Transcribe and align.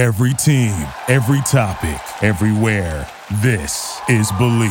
Every 0.00 0.32
team, 0.32 0.72
every 1.08 1.42
topic, 1.42 2.00
everywhere. 2.22 3.06
This 3.42 4.00
is 4.08 4.32
Bleav. 4.32 4.70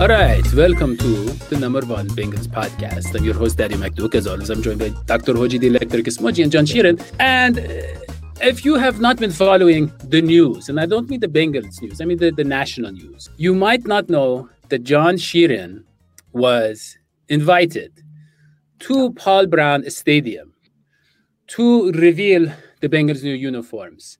All 0.00 0.08
right, 0.08 0.42
welcome 0.54 0.96
to 0.96 1.06
the 1.50 1.58
number 1.60 1.82
one 1.82 2.08
Bengals 2.08 2.46
podcast. 2.46 3.14
I'm 3.14 3.22
your 3.26 3.34
host, 3.34 3.58
Daddy 3.58 3.74
McDuke. 3.74 4.14
As 4.14 4.26
always, 4.26 4.48
I'm 4.48 4.62
joined 4.62 4.78
by 4.78 4.88
Dr. 5.04 5.34
Hoji 5.34 5.60
the 5.60 5.66
Electric 5.66 6.06
Ismoji 6.06 6.44
and 6.44 6.50
John 6.50 6.64
Sheeran. 6.64 6.98
And 7.20 7.58
uh, 7.58 7.62
if 8.40 8.64
you 8.64 8.76
have 8.76 9.00
not 9.00 9.18
been 9.18 9.32
following 9.32 9.92
the 10.04 10.22
news, 10.22 10.70
and 10.70 10.80
I 10.80 10.86
don't 10.86 11.10
mean 11.10 11.20
the 11.20 11.28
Bengals 11.28 11.82
news, 11.82 12.00
I 12.00 12.06
mean 12.06 12.16
the, 12.16 12.30
the 12.30 12.44
national 12.44 12.92
news, 12.92 13.28
you 13.36 13.54
might 13.54 13.86
not 13.86 14.08
know 14.08 14.48
that 14.68 14.84
John 14.84 15.16
Sheeran 15.16 15.84
was 16.32 16.98
invited 17.28 18.02
to 18.80 19.12
Paul 19.14 19.46
Brown 19.46 19.88
Stadium 19.90 20.54
to 21.48 21.92
reveal 21.92 22.52
the 22.80 22.88
Bengals' 22.88 23.22
new 23.22 23.34
uniforms. 23.34 24.18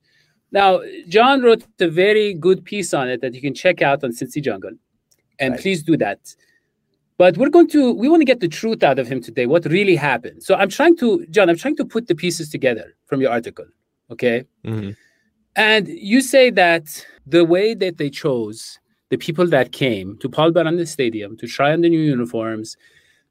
Now, 0.51 0.81
John 1.07 1.41
wrote 1.41 1.63
a 1.79 1.87
very 1.87 2.33
good 2.33 2.65
piece 2.65 2.93
on 2.93 3.07
it 3.09 3.21
that 3.21 3.33
you 3.33 3.41
can 3.41 3.53
check 3.53 3.81
out 3.81 4.03
on 4.03 4.11
Cincy 4.11 4.41
Jungle 4.41 4.71
and 5.39 5.51
right. 5.53 5.61
please 5.61 5.83
do 5.83 5.95
that. 5.97 6.35
But 7.17 7.37
we're 7.37 7.49
going 7.49 7.67
to 7.69 7.93
we 7.93 8.07
want 8.07 8.21
to 8.21 8.25
get 8.25 8.39
the 8.39 8.47
truth 8.47 8.81
out 8.81 8.97
of 8.97 9.07
him 9.07 9.21
today. 9.21 9.45
What 9.45 9.65
really 9.65 9.95
happened? 9.95 10.41
So 10.41 10.55
I'm 10.55 10.69
trying 10.69 10.95
to, 10.97 11.25
John. 11.29 11.49
I'm 11.49 11.57
trying 11.57 11.75
to 11.75 11.85
put 11.85 12.07
the 12.07 12.15
pieces 12.15 12.49
together 12.49 12.95
from 13.05 13.19
your 13.21 13.31
article. 13.31 13.65
Okay. 14.09 14.45
Mm-hmm. 14.65 14.91
And 15.55 15.87
you 15.89 16.21
say 16.21 16.49
that 16.51 17.05
the 17.27 17.43
way 17.43 17.73
that 17.73 17.97
they 17.97 18.09
chose 18.09 18.79
the 19.09 19.17
people 19.17 19.47
that 19.47 19.71
came 19.71 20.17
to 20.17 20.29
Paul 20.29 20.51
Brown 20.51 20.85
Stadium 20.85 21.35
to 21.37 21.47
try 21.47 21.73
on 21.73 21.81
the 21.81 21.89
new 21.89 21.99
uniforms, 21.99 22.77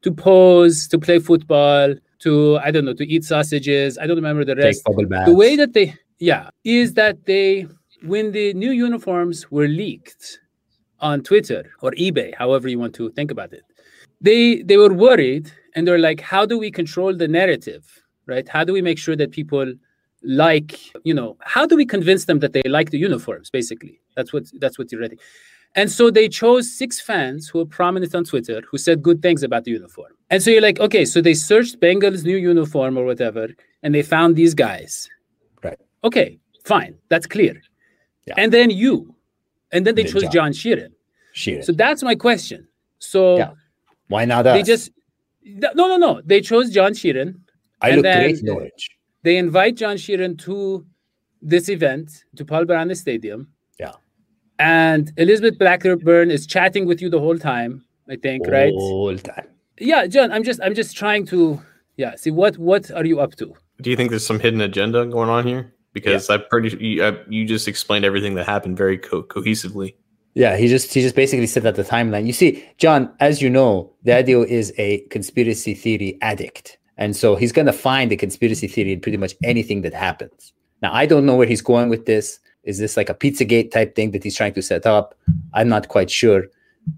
to 0.03 0.13
pose, 0.13 0.89
to 0.89 0.99
play 0.99 1.19
football, 1.19 1.95
to 2.21 2.59
I 2.59 2.71
don't 2.71 2.85
know, 2.85 2.95
to 2.95 3.07
eat 3.07 3.25
sausages. 3.25 3.99
I 3.99 4.07
don't 4.07 4.17
remember 4.17 4.45
the 4.45 4.57
rest. 4.57 4.83
The 5.27 5.35
way 5.35 5.57
that 5.57 5.73
they, 5.73 5.95
yeah, 6.19 6.51
is 6.65 6.95
that 6.95 7.27
they 7.27 7.67
when 8.03 8.33
the 8.33 8.55
new 8.55 8.71
uniforms 8.71 9.51
were 9.51 9.69
leaked 9.69 10.41
on 11.01 11.23
Twitter 11.23 11.71
or 11.81 11.93
eBay, 11.93 12.35
however 12.35 12.69
you 12.69 12.79
want 12.79 12.95
to 12.97 13.11
think 13.11 13.31
about 13.31 13.53
it. 13.53 13.63
They 14.21 14.63
they 14.63 14.77
were 14.77 14.93
worried 14.93 15.51
and 15.75 15.87
they're 15.87 15.99
like, 15.99 16.21
how 16.21 16.45
do 16.45 16.59
we 16.59 16.71
control 16.71 17.15
the 17.15 17.29
narrative? 17.29 18.03
Right? 18.27 18.49
How 18.49 18.65
do 18.65 18.73
we 18.73 18.83
make 18.83 18.99
sure 18.99 19.17
that 19.17 19.31
people 19.31 19.73
like, 20.23 20.79
you 21.05 21.15
know, 21.15 21.37
how 21.41 21.65
do 21.67 21.77
we 21.77 21.87
convince 21.87 22.25
them 22.25 22.41
that 22.41 22.53
they 22.53 22.63
like 22.67 22.91
the 22.91 22.99
uniforms? 22.99 23.49
Basically, 23.51 24.01
that's 24.17 24.33
what 24.33 24.45
that's 24.59 24.79
what 24.79 24.91
you're 24.91 25.01
writing. 25.01 25.19
And 25.75 25.91
so 25.91 26.11
they 26.11 26.29
chose 26.29 26.71
six 26.71 27.01
fans 27.01 27.49
who 27.49 27.61
are 27.61 27.67
prominent 27.67 28.15
on 28.15 28.25
Twitter 28.25 28.63
who 28.69 28.79
said 28.79 29.03
good 29.03 29.23
things 29.23 29.43
about 29.43 29.65
the 29.65 29.71
uniform. 29.71 30.13
And 30.31 30.43
so 30.43 30.51
you're 30.51 30.63
like, 30.63 30.81
okay, 30.81 31.05
so 31.05 31.21
they 31.21 31.35
searched 31.35 31.81
Bengals 31.81 32.25
new 32.25 32.37
uniform 32.37 32.99
or 32.99 33.05
whatever, 33.05 33.49
and 33.83 33.95
they 33.95 34.03
found 34.03 34.37
these 34.37 34.55
guys. 34.55 35.09
Right. 35.63 35.79
Okay, 36.05 36.39
fine. 36.65 36.97
That's 37.09 37.27
clear. 37.27 37.61
Yeah. 38.27 38.35
And 38.37 38.53
then 38.53 38.71
you, 38.71 39.15
and 39.73 39.87
then 39.87 39.95
they 39.95 40.05
chose 40.05 40.23
John. 40.23 40.33
John 40.33 40.53
Sheeran. 40.53 40.93
Sheeran. 41.35 41.65
So 41.65 41.73
that's 41.73 42.03
my 42.03 42.15
question. 42.15 42.67
So 42.99 43.39
yeah. 43.39 43.53
why 44.09 44.25
not 44.25 44.47
us? 44.47 44.57
They 44.57 44.63
just 44.63 44.91
no, 45.45 45.71
no, 45.75 45.97
no. 45.97 46.21
They 46.25 46.41
chose 46.41 46.71
John 46.71 46.93
Sheeran. 46.93 47.41
I 47.81 47.93
look 47.93 48.03
great 48.03 48.43
Norwich. 48.43 48.91
They 49.23 49.37
invite 49.37 49.77
John 49.77 49.97
Sheeran 49.97 50.39
to 50.41 50.85
this 51.41 51.69
event 51.69 52.25
to 52.37 52.45
Paul 52.45 52.65
Brown 52.65 52.95
Stadium. 52.95 53.49
Yeah. 54.59 54.93
And 54.95 55.13
Elizabeth 55.17 55.59
Blackburn 55.59 56.31
is 56.31 56.47
chatting 56.47 56.87
with 56.87 57.01
you 57.01 57.11
the 57.11 57.21
whole 57.21 57.39
time. 57.39 57.85
I 58.11 58.17
think, 58.17 58.47
whole 58.47 58.53
right? 58.53 58.73
Whole 58.73 59.19
time. 59.19 59.47
Yeah, 59.79 60.07
John. 60.07 60.33
I'm 60.33 60.43
just, 60.43 60.61
I'm 60.63 60.75
just 60.75 60.97
trying 60.97 61.27
to, 61.27 61.61
yeah. 61.97 62.15
See 62.17 62.31
what, 62.31 62.57
what 62.59 62.91
are 62.91 63.05
you 63.05 63.21
up 63.21 63.37
to? 63.37 63.55
Do 63.81 63.91
you 63.91 63.97
think 63.97 64.11
there's 64.11 64.27
some 64.27 64.41
hidden 64.41 64.61
agenda 64.61 65.07
going 65.07 65.29
on 65.29 65.47
here? 65.47 65.73
Because 65.93 66.29
yeah. 66.29 66.37
I 66.37 66.39
pretty, 66.39 66.77
you, 66.85 67.05
I, 67.05 67.19
you 67.29 67.45
just 67.45 67.69
explained 67.69 68.05
everything 68.05 68.35
that 68.35 68.47
happened 68.47 68.77
very 68.77 68.99
co- 68.99 69.23
cohesively. 69.23 69.95
Yeah, 70.35 70.57
he 70.57 70.69
just 70.69 70.95
he 70.95 71.01
just 71.01 71.17
basically 71.17 71.49
said 71.49 71.65
that 71.65 71.75
the 71.75 71.83
timeline. 71.83 72.27
You 72.27 72.33
see, 72.33 72.65
John, 72.77 73.13
as 73.19 73.43
you 73.43 73.51
know, 73.51 73.93
Daddio 74.07 74.47
is 74.47 74.73
a 74.79 75.01
conspiracy 75.11 75.75
theory 75.75 76.17
addict. 76.23 76.79
And 76.97 77.17
so 77.17 77.35
he's 77.35 77.51
gonna 77.51 77.73
find 77.73 78.13
a 78.13 78.17
conspiracy 78.17 78.69
theory 78.69 78.93
in 78.93 79.01
pretty 79.01 79.19
much 79.19 79.35
anything 79.43 79.83
that 79.83 79.95
happens. 79.95 80.53
Now 80.81 80.93
I 80.93 81.07
don't 81.07 81.27
know 81.27 81.35
where 81.35 81.47
he's 81.47 81.63
going 81.63 81.89
with 81.89 82.07
this. 82.07 82.39
Is 82.69 82.77
this 82.77 82.99
like 82.99 83.09
a 83.09 83.15
Pizzagate 83.15 83.71
type 83.71 83.97
thing 83.97 84.11
that 84.11 84.23
he's 84.23 84.37
trying 84.37 84.53
to 84.53 84.63
set 84.63 84.85
up? 84.85 85.15
I'm 85.55 85.71
not 85.71 85.89
quite 85.89 86.11
sure. 86.11 86.45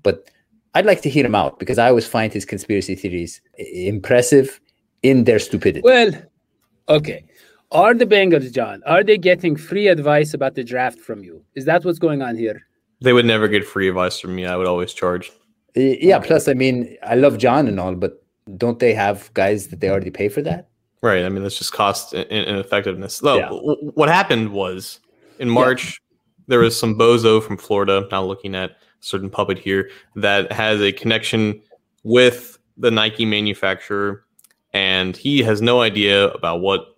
But 0.03 0.29
I'd 0.75 0.85
like 0.85 1.01
to 1.03 1.09
hear 1.09 1.25
him 1.25 1.37
out 1.37 1.61
because 1.61 1.79
I 1.79 1.89
always 1.89 2.09
find 2.09 2.33
his 2.33 2.45
conspiracy 2.45 2.97
theories 2.97 3.41
impressive 3.57 4.61
in 5.05 5.25
their 5.25 5.39
stupidity. 5.39 5.83
Well, 5.85 6.11
okay. 6.89 7.25
Are 7.71 7.95
the 7.95 8.05
Bengals, 8.05 8.53
John, 8.53 8.83
are 8.85 9.05
they 9.05 9.17
getting 9.17 9.55
free 9.55 9.87
advice 9.87 10.35
about 10.35 10.57
the 10.57 10.65
draft 10.65 10.99
from 10.99 11.23
you? 11.23 11.45
Is 11.55 11.67
that 11.67 11.85
what's 11.85 12.01
going 12.01 12.21
on 12.21 12.37
here? 12.37 12.67
They 13.01 13.13
would 13.13 13.25
never 13.25 13.47
get 13.47 13.65
free 13.65 13.89
advice 13.89 14.19
from 14.19 14.35
me. 14.35 14.47
I 14.47 14.57
would 14.57 14.67
always 14.67 14.93
charge. 14.93 15.31
Yeah. 15.77 16.19
Plus, 16.19 16.49
I 16.49 16.55
mean, 16.55 16.97
I 17.05 17.15
love 17.15 17.39
John 17.39 17.69
and 17.69 17.79
all, 17.79 17.95
but 17.95 18.25
don't 18.57 18.81
they 18.81 18.93
have 18.93 19.33
guys 19.35 19.69
that 19.69 19.79
they 19.79 19.89
already 19.89 20.11
pay 20.11 20.29
for 20.29 20.43
that? 20.43 20.69
Right. 21.01 21.25
I 21.25 21.29
mean, 21.29 21.45
that's 21.45 21.59
just 21.59 21.73
cost 21.73 22.13
and, 22.13 22.59
effectiveness. 22.59 23.21
Though, 23.21 23.37
yeah. 23.37 23.51
what 23.95 24.09
happened 24.09 24.51
was 24.51 24.99
in 25.41 25.51
March, 25.51 25.85
yeah. 25.85 26.45
there 26.49 26.59
was 26.61 26.79
some 26.79 26.97
bozo 26.97 27.43
from 27.43 27.57
Florida. 27.57 28.07
Now 28.11 28.23
looking 28.23 28.55
at 28.55 28.71
a 28.71 28.77
certain 29.01 29.31
puppet 29.31 29.59
here 29.59 29.91
that 30.17 30.53
has 30.53 30.81
a 30.81 30.93
connection 30.93 31.61
with 32.05 32.59
the 32.77 32.91
Nike 32.91 33.25
manufacturer, 33.25 34.25
and 34.73 35.17
he 35.17 35.43
has 35.43 35.61
no 35.61 35.81
idea 35.81 36.29
about 36.29 36.61
what 36.61 36.97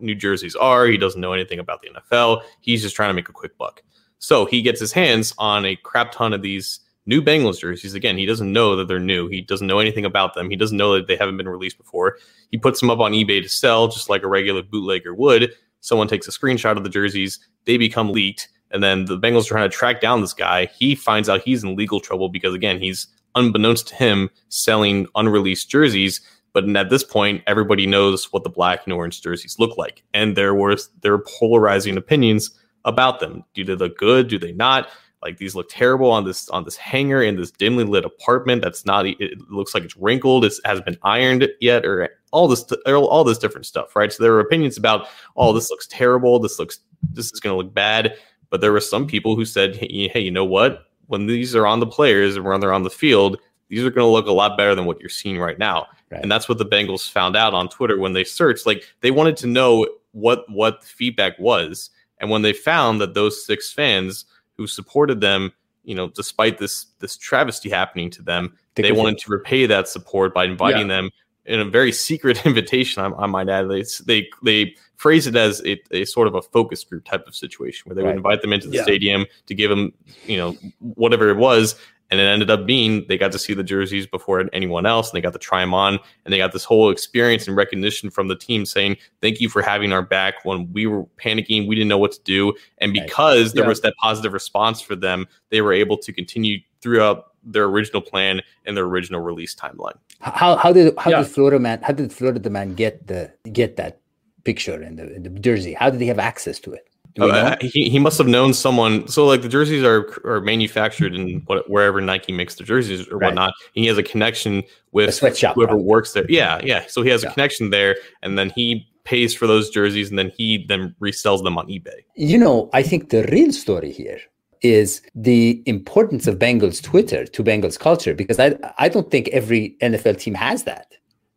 New 0.00 0.14
Jerseys 0.14 0.56
are. 0.56 0.86
He 0.86 0.98
doesn't 0.98 1.20
know 1.20 1.32
anything 1.32 1.58
about 1.58 1.80
the 1.82 1.90
NFL. 1.90 2.42
He's 2.60 2.82
just 2.82 2.96
trying 2.96 3.10
to 3.10 3.14
make 3.14 3.28
a 3.28 3.32
quick 3.32 3.56
buck. 3.56 3.82
So 4.18 4.46
he 4.46 4.62
gets 4.62 4.80
his 4.80 4.92
hands 4.92 5.34
on 5.38 5.64
a 5.64 5.76
crap 5.76 6.12
ton 6.12 6.32
of 6.32 6.42
these 6.42 6.80
new 7.06 7.20
Bengals 7.22 7.58
jerseys. 7.58 7.94
Again, 7.94 8.16
he 8.16 8.26
doesn't 8.26 8.52
know 8.52 8.76
that 8.76 8.88
they're 8.88 9.00
new. 9.00 9.28
He 9.28 9.40
doesn't 9.40 9.66
know 9.66 9.78
anything 9.78 10.04
about 10.04 10.34
them. 10.34 10.50
He 10.50 10.56
doesn't 10.56 10.76
know 10.76 10.94
that 10.94 11.06
they 11.08 11.16
haven't 11.16 11.36
been 11.36 11.48
released 11.48 11.78
before. 11.78 12.18
He 12.50 12.58
puts 12.58 12.80
them 12.80 12.90
up 12.90 13.00
on 13.00 13.12
eBay 13.12 13.42
to 13.42 13.48
sell, 13.48 13.88
just 13.88 14.08
like 14.08 14.22
a 14.22 14.28
regular 14.28 14.62
bootlegger 14.62 15.14
would. 15.14 15.52
Someone 15.82 16.08
takes 16.08 16.26
a 16.26 16.30
screenshot 16.30 16.76
of 16.76 16.84
the 16.84 16.88
jerseys, 16.88 17.38
they 17.66 17.76
become 17.76 18.10
leaked, 18.10 18.48
and 18.70 18.82
then 18.82 19.04
the 19.04 19.18
Bengals 19.18 19.46
are 19.46 19.48
trying 19.48 19.70
to 19.70 19.76
track 19.76 20.00
down 20.00 20.20
this 20.20 20.32
guy. 20.32 20.66
He 20.66 20.94
finds 20.94 21.28
out 21.28 21.42
he's 21.42 21.62
in 21.62 21.76
legal 21.76 22.00
trouble 22.00 22.30
because, 22.30 22.54
again, 22.54 22.80
he's 22.80 23.06
unbeknownst 23.34 23.88
to 23.88 23.94
him 23.96 24.30
selling 24.48 25.06
unreleased 25.14 25.68
jerseys. 25.68 26.20
But 26.52 26.68
at 26.76 26.90
this 26.90 27.02
point, 27.02 27.42
everybody 27.46 27.86
knows 27.86 28.32
what 28.32 28.44
the 28.44 28.50
black 28.50 28.80
and 28.84 28.92
orange 28.92 29.22
jerseys 29.22 29.58
look 29.58 29.76
like, 29.78 30.02
and 30.12 30.36
there 30.36 30.54
were 30.54 30.76
there 31.00 31.12
were 31.12 31.24
polarizing 31.38 31.96
opinions 31.96 32.50
about 32.84 33.20
them. 33.20 33.44
Do 33.54 33.64
they 33.64 33.74
look 33.74 33.96
good? 33.96 34.28
Do 34.28 34.38
they 34.38 34.52
not? 34.52 34.88
Like 35.22 35.38
these 35.38 35.54
look 35.54 35.68
terrible 35.70 36.10
on 36.10 36.24
this 36.24 36.48
on 36.50 36.64
this 36.64 36.76
hanger 36.76 37.22
in 37.22 37.36
this 37.36 37.50
dimly 37.50 37.84
lit 37.84 38.04
apartment. 38.04 38.62
That's 38.62 38.84
not. 38.84 39.06
It 39.06 39.38
looks 39.50 39.72
like 39.72 39.84
it's 39.84 39.96
wrinkled. 39.96 40.44
It 40.44 40.52
hasn't 40.64 40.84
been 40.84 40.98
ironed 41.02 41.48
yet, 41.60 41.86
or 41.86 42.10
all 42.32 42.48
this 42.48 42.64
all 42.86 43.24
this 43.24 43.38
different 43.38 43.66
stuff, 43.66 43.94
right? 43.94 44.12
So 44.12 44.22
there 44.22 44.32
were 44.32 44.40
opinions 44.40 44.76
about, 44.76 45.06
oh, 45.36 45.48
mm-hmm. 45.48 45.56
this 45.56 45.70
looks 45.70 45.86
terrible. 45.86 46.38
This 46.38 46.58
looks 46.58 46.80
this 47.12 47.32
is 47.32 47.40
going 47.40 47.52
to 47.52 47.58
look 47.58 47.74
bad. 47.74 48.16
But 48.50 48.60
there 48.60 48.72
were 48.72 48.80
some 48.80 49.06
people 49.06 49.34
who 49.34 49.44
said, 49.44 49.76
hey, 49.76 50.20
you 50.20 50.30
know 50.30 50.44
what? 50.44 50.86
When 51.06 51.26
these 51.26 51.54
are 51.54 51.66
on 51.66 51.80
the 51.80 51.86
players 51.86 52.36
and 52.36 52.44
when 52.44 52.60
they're 52.60 52.72
on 52.72 52.82
the 52.82 52.90
field, 52.90 53.38
these 53.68 53.82
are 53.84 53.90
going 53.90 54.06
to 54.06 54.12
look 54.12 54.26
a 54.26 54.32
lot 54.32 54.58
better 54.58 54.74
than 54.74 54.84
what 54.84 55.00
you're 55.00 55.08
seeing 55.08 55.38
right 55.38 55.58
now. 55.58 55.86
Right. 56.10 56.20
And 56.20 56.30
that's 56.30 56.48
what 56.48 56.58
the 56.58 56.66
Bengals 56.66 57.10
found 57.10 57.34
out 57.36 57.54
on 57.54 57.68
Twitter 57.70 57.98
when 57.98 58.12
they 58.12 58.24
searched. 58.24 58.66
Like 58.66 58.84
they 59.00 59.10
wanted 59.10 59.36
to 59.38 59.46
know 59.46 59.86
what 60.12 60.44
what 60.50 60.82
the 60.82 60.86
feedback 60.86 61.38
was 61.38 61.88
and 62.22 62.30
when 62.30 62.42
they 62.42 62.52
found 62.52 63.00
that 63.00 63.14
those 63.14 63.44
six 63.44 63.72
fans 63.72 64.24
who 64.56 64.66
supported 64.66 65.20
them, 65.20 65.52
you 65.82 65.94
know, 65.94 66.08
despite 66.08 66.56
this 66.56 66.86
this 67.00 67.16
travesty 67.16 67.68
happening 67.68 68.08
to 68.10 68.22
them, 68.22 68.56
they 68.76 68.92
wanted 68.92 69.18
to 69.18 69.30
repay 69.30 69.66
that 69.66 69.88
support 69.88 70.32
by 70.32 70.44
inviting 70.44 70.88
yeah. 70.88 70.96
them 70.96 71.10
in 71.46 71.60
a 71.60 71.64
very 71.64 71.92
secret 71.92 72.44
invitation. 72.46 73.02
I, 73.02 73.22
I 73.22 73.26
might 73.26 73.48
add, 73.48 73.68
they 73.68 73.84
they 74.04 74.28
they 74.42 74.76
phrase 74.96 75.26
it 75.26 75.34
as 75.34 75.60
a, 75.66 75.80
a, 75.90 76.04
sort 76.04 76.28
of 76.28 76.34
a 76.36 76.42
focus 76.42 76.84
group 76.84 77.04
type 77.04 77.26
of 77.26 77.34
situation 77.34 77.88
where 77.88 77.96
they 77.96 78.02
right. 78.02 78.10
would 78.10 78.16
invite 78.16 78.40
them 78.40 78.52
into 78.52 78.68
the 78.68 78.76
yeah. 78.76 78.82
stadium 78.84 79.26
to 79.46 79.54
give 79.54 79.68
them, 79.68 79.92
you 80.26 80.36
know, 80.36 80.56
whatever 80.78 81.28
it 81.28 81.36
was, 81.36 81.74
and 82.12 82.20
it 82.20 82.24
ended 82.24 82.50
up 82.50 82.66
being 82.66 83.04
they 83.08 83.16
got 83.16 83.32
to 83.32 83.38
see 83.38 83.54
the 83.54 83.64
jerseys 83.64 84.06
before 84.06 84.44
anyone 84.52 84.84
else, 84.84 85.10
and 85.10 85.16
they 85.16 85.22
got 85.22 85.32
to 85.32 85.38
try 85.38 85.60
them 85.60 85.72
on, 85.72 85.98
and 86.24 86.32
they 86.32 86.38
got 86.38 86.52
this 86.52 86.62
whole 86.62 86.90
experience 86.90 87.48
and 87.48 87.56
recognition 87.56 88.10
from 88.10 88.28
the 88.28 88.36
team 88.36 88.66
saying, 88.66 88.96
"Thank 89.22 89.40
you 89.40 89.48
for 89.48 89.62
having 89.62 89.92
our 89.92 90.02
back 90.02 90.44
when 90.44 90.70
we 90.72 90.86
were 90.86 91.04
panicking, 91.18 91.66
we 91.66 91.74
didn't 91.74 91.88
know 91.88 91.98
what 91.98 92.12
to 92.12 92.22
do." 92.22 92.54
And 92.78 92.92
because 92.92 93.54
there 93.54 93.64
yeah. 93.64 93.68
was 93.68 93.80
that 93.80 93.94
positive 93.96 94.34
response 94.34 94.80
for 94.80 94.94
them, 94.94 95.26
they 95.48 95.62
were 95.62 95.72
able 95.72 95.96
to 95.96 96.12
continue 96.12 96.58
throughout 96.82 97.31
their 97.44 97.64
original 97.64 98.00
plan 98.00 98.40
and 98.64 98.76
their 98.76 98.84
original 98.84 99.20
release 99.20 99.54
timeline. 99.54 99.96
How 100.20 100.56
how 100.56 100.72
did 100.72 100.94
how 100.98 101.10
yeah. 101.10 101.22
did 101.22 101.28
Florida 101.28 101.58
man 101.58 101.80
how 101.82 101.92
did 101.92 102.12
Florida 102.12 102.48
man 102.48 102.74
get 102.74 103.06
the 103.06 103.32
get 103.52 103.76
that 103.76 104.00
picture 104.44 104.82
in 104.82 104.96
the, 104.96 105.18
the 105.18 105.30
jersey? 105.40 105.74
How 105.74 105.90
did 105.90 106.00
he 106.00 106.06
have 106.08 106.18
access 106.18 106.58
to 106.60 106.72
it? 106.72 106.88
Uh, 107.20 107.56
he, 107.60 107.90
he 107.90 107.98
must 107.98 108.16
have 108.16 108.26
known 108.26 108.54
someone. 108.54 109.06
So 109.06 109.26
like 109.26 109.42
the 109.42 109.48
jerseys 109.48 109.84
are 109.84 110.08
are 110.24 110.40
manufactured 110.40 111.14
in 111.14 111.42
what, 111.46 111.68
wherever 111.68 112.00
Nike 112.00 112.32
makes 112.32 112.54
the 112.54 112.64
jerseys 112.64 113.06
or 113.08 113.18
right. 113.18 113.26
whatnot. 113.26 113.52
He 113.74 113.86
has 113.86 113.98
a 113.98 114.02
connection 114.02 114.62
with 114.92 115.10
a 115.10 115.12
sweatshop, 115.12 115.54
whoever 115.54 115.76
works 115.76 116.12
there. 116.12 116.24
Yeah, 116.28 116.60
yeah. 116.64 116.86
So 116.86 117.02
he 117.02 117.10
has 117.10 117.22
yeah. 117.22 117.30
a 117.30 117.32
connection 117.32 117.70
there, 117.70 117.96
and 118.22 118.38
then 118.38 118.50
he 118.50 118.88
pays 119.04 119.34
for 119.34 119.46
those 119.46 119.68
jerseys, 119.68 120.08
and 120.08 120.18
then 120.18 120.32
he 120.36 120.64
then 120.68 120.94
resells 121.02 121.42
them 121.42 121.58
on 121.58 121.66
eBay. 121.66 122.00
You 122.14 122.38
know, 122.38 122.70
I 122.72 122.82
think 122.82 123.10
the 123.10 123.24
real 123.24 123.52
story 123.52 123.92
here 123.92 124.20
is 124.62 125.02
the 125.14 125.62
importance 125.66 126.26
of 126.26 126.38
Bengals 126.38 126.82
Twitter 126.82 127.26
to 127.26 127.42
Bengals 127.44 127.78
culture 127.78 128.14
because 128.14 128.38
I 128.38 128.56
I 128.78 128.88
don't 128.88 129.10
think 129.10 129.28
every 129.28 129.76
NFL 129.80 130.18
team 130.18 130.34
has 130.34 130.64
that. 130.64 130.94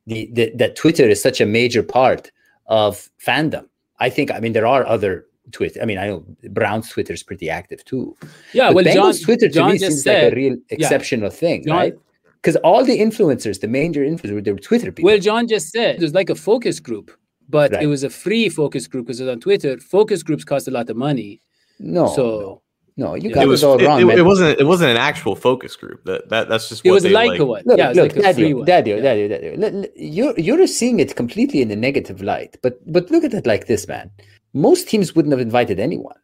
The, 0.07 0.30
the 0.31 0.51
that 0.56 0.75
Twitter 0.75 1.07
is 1.07 1.22
such 1.22 1.42
a 1.42 1.45
major 1.45 1.83
part 1.83 2.31
of 2.68 3.10
fandom. 3.24 3.68
I 4.00 4.10
think 4.10 4.31
I 4.31 4.39
mean 4.39 4.54
there 4.54 4.68
are 4.68 4.86
other 4.86 5.25
Twitter. 5.51 5.81
I 5.81 5.86
mean, 5.86 5.98
I 5.98 6.07
know 6.07 6.25
Brown's 6.50 6.89
Twitter 6.89 7.13
is 7.13 7.24
pretty 7.24 7.50
active 7.50 7.83
too. 7.86 8.16
Yeah, 8.54 8.69
but 8.69 8.75
well, 8.75 8.86
Bengals 8.86 9.19
John, 9.19 9.25
Twitter 9.25 9.48
to 9.48 9.54
John 9.54 9.71
me 9.71 9.78
seems 9.78 10.04
said, 10.04 10.24
like 10.24 10.33
a 10.33 10.36
real 10.36 10.57
exceptional 10.69 11.30
yeah. 11.30 11.30
thing, 11.30 11.66
John, 11.66 11.75
right? 11.75 11.94
Because 12.42 12.56
all 12.57 12.86
the 12.86 13.00
influencers, 13.00 13.62
the 13.62 13.68
major 13.68 14.01
influencers, 14.01 14.44
they 14.44 14.51
were 14.51 14.60
Twitter 14.60 14.92
people. 14.92 15.10
Well, 15.10 15.19
John 15.19 15.48
just 15.48 15.71
said 15.71 16.00
was 16.00 16.13
like 16.13 16.30
a 16.30 16.36
focus 16.36 16.80
group, 16.80 17.12
but 17.50 17.71
right. 17.71 17.83
it 17.83 17.88
was 17.88 18.04
a 18.04 18.10
free 18.10 18.50
focus 18.50 18.88
group 18.88 19.07
because 19.07 19.19
it 19.19 19.25
was 19.25 19.31
on 19.31 19.39
Twitter. 19.39 19.80
Focus 19.80 20.21
groups 20.24 20.44
cost 20.44 20.68
a 20.68 20.71
lot 20.71 20.89
of 20.89 20.98
money. 20.98 21.42
No, 21.80 22.07
so 22.07 22.24
no. 22.24 22.62
No, 22.97 23.13
you 23.13 23.33
got 23.33 23.44
it, 23.44 23.47
was, 23.47 23.62
it 23.62 23.65
all 23.65 23.77
wrong. 23.77 24.09
It, 24.09 24.19
it, 24.19 24.21
wasn't. 24.21 24.57
It 24.57 24.63
wasn't 24.63 24.92
an 24.92 24.97
actual 24.97 25.36
focus 25.36 25.75
group. 25.75 26.06
That 26.06 26.30
that 26.30 26.47
that's 26.47 26.69
just. 26.69 26.86
It 26.86 26.92
was 26.92 27.03
like, 27.03 27.27
like 27.27 27.39
a 27.39 27.45
one. 27.45 27.63
Look, 27.65 27.77
yeah, 27.77 27.89
look, 27.89 28.15
like 28.15 28.24
Daddy, 28.24 28.53
one. 28.53 28.65
Daddy, 28.65 28.92
yeah. 28.92 29.01
Daddy, 29.01 29.27
Daddy. 29.27 29.89
You're 29.97 30.33
you're 30.39 30.65
seeing 30.65 31.01
it 31.01 31.15
completely 31.18 31.62
in 31.62 31.69
a 31.71 31.75
negative 31.75 32.21
light. 32.21 32.56
But 32.62 32.80
but 32.92 33.12
look 33.12 33.25
at 33.25 33.33
it 33.33 33.45
like 33.45 33.68
this, 33.68 33.86
man. 33.86 34.12
Most 34.53 34.88
teams 34.88 35.13
wouldn't 35.13 35.33
have 35.33 35.42
invited 35.42 35.77
anyone. 35.77 36.15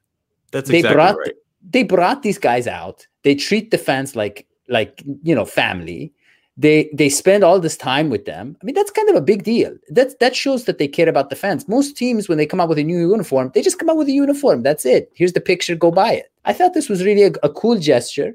That's 0.52 0.70
they 0.70 0.78
exactly 0.78 0.96
brought, 0.96 1.18
right. 1.18 1.34
They 1.70 1.84
brought 1.84 2.24
these 2.24 2.38
guys 2.38 2.68
out. 2.68 3.06
They 3.24 3.36
treat 3.36 3.72
the 3.72 3.78
fans 3.78 4.16
like 4.16 4.48
like 4.70 5.04
you 5.24 5.36
know 5.36 5.44
family 5.44 6.14
they 6.66 6.90
they 7.00 7.10
spend 7.10 7.44
all 7.44 7.60
this 7.60 7.78
time 7.78 8.08
with 8.14 8.24
them. 8.32 8.46
I 8.62 8.66
mean 8.66 8.76
that's 8.76 8.92
kind 9.00 9.10
of 9.12 9.16
a 9.16 9.22
big 9.32 9.42
deal. 9.44 9.72
That 9.98 10.10
that 10.20 10.36
shows 10.44 10.62
that 10.66 10.78
they 10.80 10.88
care 10.98 11.10
about 11.14 11.30
the 11.30 11.36
fans. 11.44 11.68
Most 11.76 11.98
teams 12.02 12.28
when 12.30 12.38
they 12.38 12.46
come 12.52 12.62
out 12.62 12.70
with 12.72 12.78
a 12.84 12.84
new 12.92 13.00
uniform 13.16 13.46
they 13.54 13.62
just 13.70 13.80
come 13.80 13.90
out 13.92 13.98
with 14.02 14.10
a 14.14 14.18
uniform. 14.26 14.58
That's 14.68 14.86
it. 14.96 15.04
Here's 15.20 15.34
the 15.34 15.42
picture. 15.52 15.76
Go 15.86 15.90
buy 15.92 16.12
it. 16.22 16.28
I 16.50 16.54
thought 16.54 16.74
this 16.74 16.90
was 16.94 17.04
really 17.08 17.24
a, 17.24 17.32
a 17.44 17.50
cool 17.62 17.78
gesture. 17.92 18.32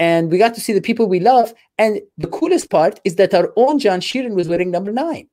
And 0.00 0.30
we 0.30 0.38
got 0.38 0.54
to 0.54 0.60
see 0.60 0.72
the 0.72 0.80
people 0.88 1.06
we 1.08 1.18
love. 1.20 1.52
And 1.76 2.00
the 2.24 2.28
coolest 2.28 2.70
part 2.70 3.00
is 3.04 3.16
that 3.16 3.34
our 3.34 3.52
own 3.56 3.78
john 3.84 4.00
sheeran 4.00 4.34
was 4.40 4.48
wearing 4.48 4.70
number 4.70 4.92
nine. 4.92 5.26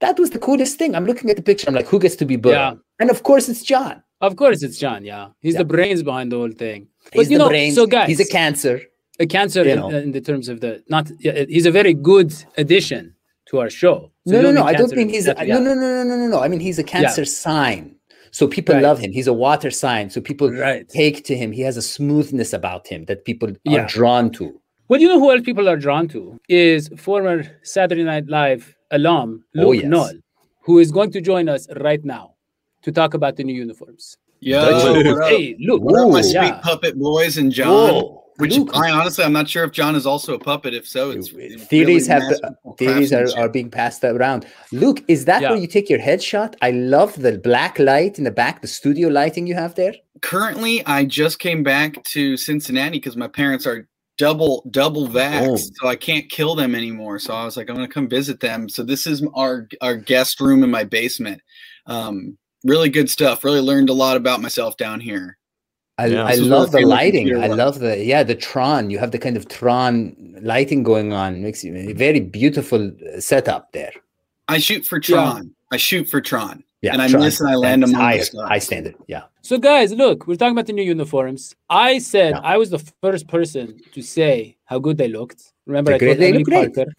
That 0.00 0.18
was 0.18 0.30
the 0.30 0.38
coolest 0.38 0.78
thing. 0.78 0.94
I'm 0.94 1.06
looking 1.06 1.28
at 1.30 1.36
the 1.36 1.42
picture. 1.50 1.66
I'm 1.68 1.74
like 1.74 1.88
who 1.92 1.98
gets 1.98 2.16
to 2.16 2.26
be 2.26 2.36
Burrow? 2.36 2.52
Yeah. 2.54 2.74
and 3.00 3.10
of 3.10 3.22
course 3.22 3.48
it's 3.48 3.62
john. 3.62 4.02
Of 4.20 4.36
course 4.36 4.62
it's 4.62 4.78
john. 4.78 5.00
Yeah. 5.04 5.28
He's 5.40 5.54
Yeah. 5.54 5.60
the 5.64 5.70
brains 5.74 6.02
behind 6.02 6.30
the 6.32 6.36
whole 6.36 6.52
thing. 6.64 6.80
He's 7.12 7.16
but 7.18 7.30
you 7.32 7.38
the 7.38 7.44
know 7.44 7.48
brains. 7.48 7.74
so 7.76 7.86
guys 7.86 8.08
he's 8.08 8.20
a 8.28 8.30
cancer 8.40 8.76
a 9.18 9.26
cancer 9.26 9.64
you 9.64 9.72
in, 9.72 9.78
know. 9.80 9.88
in 9.90 10.12
the 10.12 10.20
terms 10.20 10.48
of 10.48 10.60
the 10.60 10.82
not 10.88 11.10
he's 11.20 11.66
a 11.66 11.70
very 11.70 11.94
good 11.94 12.32
addition 12.56 13.14
to 13.50 13.58
our 13.60 13.70
show 13.70 14.10
So 14.26 14.32
no, 14.34 14.40
no, 14.42 14.50
no. 14.52 14.62
I 14.64 14.72
don't 14.72 14.80
cancer 14.82 14.96
think 14.96 15.10
he's. 15.10 15.26
A, 15.26 15.34
that- 15.34 15.48
No, 15.48 15.54
yeah. 15.54 15.58
no, 15.68 15.74
no, 15.74 15.80
no, 15.96 16.02
no, 16.04 16.16
no, 16.22 16.26
no. 16.34 16.40
I 16.40 16.48
mean, 16.48 16.60
he's 16.60 16.78
a 16.78 16.84
cancer 16.84 17.24
sign. 17.24 17.82
So 18.30 18.46
people 18.46 18.74
Right. 18.74 18.84
love 18.88 18.98
him. 19.04 19.10
He's 19.18 19.26
a 19.26 19.32
water 19.46 19.70
sign. 19.70 20.10
So 20.10 20.20
people 20.20 20.48
Right. 20.52 20.86
take 21.00 21.24
to 21.28 21.34
him. 21.40 21.48
He 21.52 21.62
has 21.68 21.76
a 21.78 21.82
smoothness 21.96 22.52
about 22.52 22.86
him 22.92 23.00
that 23.06 23.24
people 23.24 23.48
Yeah. 23.64 23.72
are 23.78 23.86
drawn 23.86 24.30
to. 24.38 24.44
Well, 24.88 25.00
you 25.02 25.08
know 25.08 25.18
who 25.18 25.30
else 25.32 25.42
people 25.50 25.66
are 25.72 25.78
drawn 25.86 26.08
to 26.08 26.20
is 26.48 26.90
former 27.08 27.36
Saturday 27.62 28.04
Night 28.04 28.26
Live 28.28 28.62
alum 28.90 29.28
oh, 29.56 29.58
Luke 29.60 29.68
Oh, 29.68 29.72
yes. 29.72 29.84
Null, 29.94 30.12
who 30.66 30.78
is 30.78 30.92
going 30.92 31.10
to 31.16 31.20
join 31.30 31.48
us 31.48 31.62
right 31.88 32.04
now 32.04 32.24
to 32.82 32.92
talk 32.92 33.14
about 33.14 33.36
the 33.36 33.44
new 33.44 33.54
uniforms. 33.54 34.18
Yo, 34.40 34.60
Dutch- 34.60 35.06
what 35.06 35.22
up? 35.24 35.28
Hey, 35.30 35.56
Luke. 35.58 35.82
What 35.82 35.98
up, 35.98 36.10
my 36.10 36.20
Ooh. 36.20 36.22
sweet 36.22 36.54
puppet 36.62 36.94
boys 36.98 37.38
and 37.38 37.50
John? 37.50 37.94
Whoa, 37.94 38.24
Which 38.38 38.56
Luke. 38.56 38.70
I 38.74 38.90
honestly, 38.90 39.24
I'm 39.24 39.32
not 39.32 39.48
sure 39.48 39.64
if 39.64 39.72
John 39.72 39.94
is 39.96 40.06
also 40.06 40.34
a 40.34 40.38
puppet. 40.38 40.72
If 40.74 40.86
so, 40.86 41.10
it's 41.10 41.30
it's 41.34 41.64
theories 41.64 42.08
really 42.08 42.20
have 42.20 42.22
masterful 42.30 42.74
theories 42.78 43.12
are, 43.12 43.26
are 43.36 43.48
being 43.48 43.70
passed 43.70 44.04
around. 44.04 44.46
Luke, 44.72 45.02
is 45.08 45.24
that 45.24 45.42
Yeah. 45.42 45.50
where 45.50 45.58
you 45.58 45.66
take 45.66 45.90
your 45.90 45.98
headshot? 45.98 46.54
I 46.62 46.70
love 46.70 47.20
the 47.20 47.38
black 47.38 47.78
light 47.78 48.16
in 48.18 48.24
the 48.24 48.30
back, 48.30 48.62
the 48.62 48.68
studio 48.68 49.08
lighting 49.08 49.46
you 49.46 49.54
have 49.54 49.74
there. 49.74 49.94
Currently, 50.22 50.84
I 50.86 51.04
just 51.04 51.38
came 51.40 51.62
back 51.62 52.02
to 52.04 52.36
Cincinnati 52.36 52.98
because 52.98 53.16
my 53.16 53.28
parents 53.28 53.66
are 53.66 53.88
double 54.18 54.64
double 54.70 55.08
vaxxed, 55.08 55.48
Oh. 55.48 55.56
so 55.80 55.88
I 55.88 55.96
can't 55.96 56.28
kill 56.28 56.54
them 56.54 56.74
anymore. 56.74 57.18
So 57.20 57.34
I 57.34 57.44
was 57.44 57.56
like, 57.56 57.68
I'm 57.70 57.76
gonna 57.76 57.88
come 57.88 58.08
visit 58.08 58.40
them. 58.40 58.68
So 58.68 58.82
this 58.82 59.06
is 59.06 59.24
our 59.34 59.68
our 59.80 59.96
guest 59.96 60.40
room 60.40 60.62
in 60.62 60.70
my 60.70 60.84
basement. 60.84 61.40
Um, 61.86 62.36
really 62.64 62.88
good 62.90 63.08
stuff. 63.08 63.42
Really 63.44 63.60
learned 63.60 63.88
a 63.90 63.94
lot 63.94 64.16
about 64.16 64.42
myself 64.42 64.76
down 64.76 65.00
here. 65.00 65.37
I, 65.98 66.06
Yeah. 66.06 66.24
I 66.24 66.30
This 66.32 66.40
is 66.40 66.48
where 66.48 66.58
love 66.60 66.70
the 66.72 66.80
lighting. 66.86 67.36
I 67.36 67.48
love 67.48 67.80
the 67.80 67.92
yeah 68.12 68.22
the 68.22 68.34
Tron. 68.34 68.90
You 68.90 68.98
have 68.98 69.10
the 69.10 69.18
kind 69.18 69.36
of 69.36 69.48
Tron 69.48 70.14
lighting 70.42 70.82
going 70.82 71.12
on. 71.12 71.42
Makes 71.42 71.64
you 71.64 71.74
a 71.74 71.92
very 71.92 72.20
beautiful 72.20 72.82
uh, 73.14 73.20
setup 73.20 73.72
there. 73.72 73.92
I 74.48 74.58
shoot 74.58 74.86
for 74.86 74.98
Tron. 75.00 75.54
I 75.72 75.76
shoot 75.76 76.08
for 76.08 76.20
Tron. 76.20 76.62
Yeah, 76.80 76.92
And 76.92 77.02
I 77.02 77.08
Tron. 77.08 77.24
miss 77.24 77.40
and 77.40 77.50
I 77.50 77.56
land 77.56 77.82
That's 77.82 77.90
among 77.92 78.00
the 78.00 78.06
higher, 78.06 78.22
stars. 78.22 78.48
high 78.48 78.58
standard. 78.60 78.94
Yeah. 79.08 79.24
So, 79.42 79.58
guys, 79.58 79.92
look, 79.92 80.26
we're 80.28 80.36
talking 80.36 80.52
about 80.52 80.66
the 80.68 80.72
new 80.72 80.84
uniforms. 80.84 81.54
I 81.68 81.98
said 81.98 82.30
Yeah. 82.34 82.40
I 82.52 82.56
was 82.56 82.70
the 82.70 82.78
first 83.02 83.26
person 83.26 83.80
to 83.94 84.00
say 84.00 84.56
how 84.64 84.78
good 84.78 84.96
they 84.96 85.08
looked. 85.08 85.52
Remember, 85.66 85.90
They're 85.98 86.10
I 86.12 86.14
great. 86.14 86.32
told 86.32 86.48
Emily. 86.48 86.70
Parker. 86.74 86.92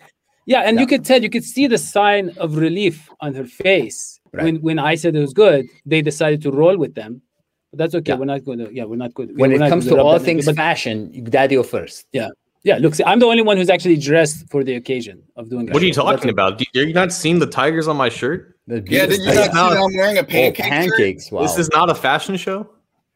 Yeah, 0.45 0.61
and 0.67 0.75
Yeah. 0.75 0.81
you 0.81 0.87
could 0.87 1.05
tell, 1.05 1.21
you 1.23 1.29
could 1.29 1.45
see 1.45 1.65
the 1.67 1.77
sign 1.77 2.31
of 2.37 2.57
relief 2.57 3.09
on 3.21 3.33
her 3.35 3.45
face 3.45 4.19
Right. 4.33 4.43
when 4.43 4.55
when 4.67 4.79
I 4.79 4.93
said 4.95 5.15
it 5.15 5.21
was 5.21 5.33
good. 5.33 5.67
They 5.85 6.01
decided 6.01 6.41
to 6.43 6.51
roll 6.51 6.77
with 6.77 6.93
them. 6.95 7.21
But 7.71 7.77
that's 7.79 7.95
okay. 7.95 8.13
Yeah. 8.13 8.17
We're 8.17 8.25
not 8.25 8.43
going 8.45 8.59
to. 8.59 8.73
Yeah, 8.73 8.85
we're 8.85 8.95
not 8.95 9.13
good. 9.13 9.37
When 9.37 9.51
we're 9.51 9.63
it 9.63 9.69
comes 9.69 9.87
gonna 9.87 10.01
all 10.03 10.17
things 10.19 10.45
But- 10.45 10.55
fashion, 10.55 11.11
Daddio 11.13 11.63
first. 11.65 12.07
yeah, 12.13 12.29
yeah. 12.63 12.77
look, 12.77 12.95
see, 12.95 13.03
I'm 13.03 13.19
the 13.19 13.27
only 13.27 13.43
one 13.43 13.57
who's 13.57 13.69
actually 13.69 13.97
dressed 13.97 14.49
for 14.49 14.63
the 14.63 14.75
occasion 14.75 15.21
of 15.35 15.49
doing. 15.49 15.65
that 15.67 15.73
What 15.73 15.83
are 15.83 15.85
you 15.85 15.93
show. 15.93 16.03
That's 16.05 16.17
talking 16.17 16.31
about? 16.31 16.57
Do- 16.57 16.81
Are 16.81 16.83
you 16.83 16.93
not 16.93 17.11
seeing 17.13 17.37
the 17.39 17.45
tigers 17.47 17.87
on 17.87 17.95
my 17.97 18.09
shirt? 18.09 18.55
The 18.67 18.83
Yeah, 18.87 19.05
did 19.05 19.19
you 19.19 19.25
not 19.25 19.33
see 19.33 19.39
not- 19.53 19.69
that 19.71 19.77
I'm 19.79 19.95
wearing 19.95 20.17
a 20.17 20.21
Oh, 20.21 20.23
pancake? 20.23 20.57
shirt? 20.57 20.65
pancakes. 20.65 21.31
Wow. 21.31 21.41
This 21.43 21.57
is 21.59 21.69
not 21.69 21.89
a 21.89 21.95
fashion 21.95 22.37
show. 22.37 22.67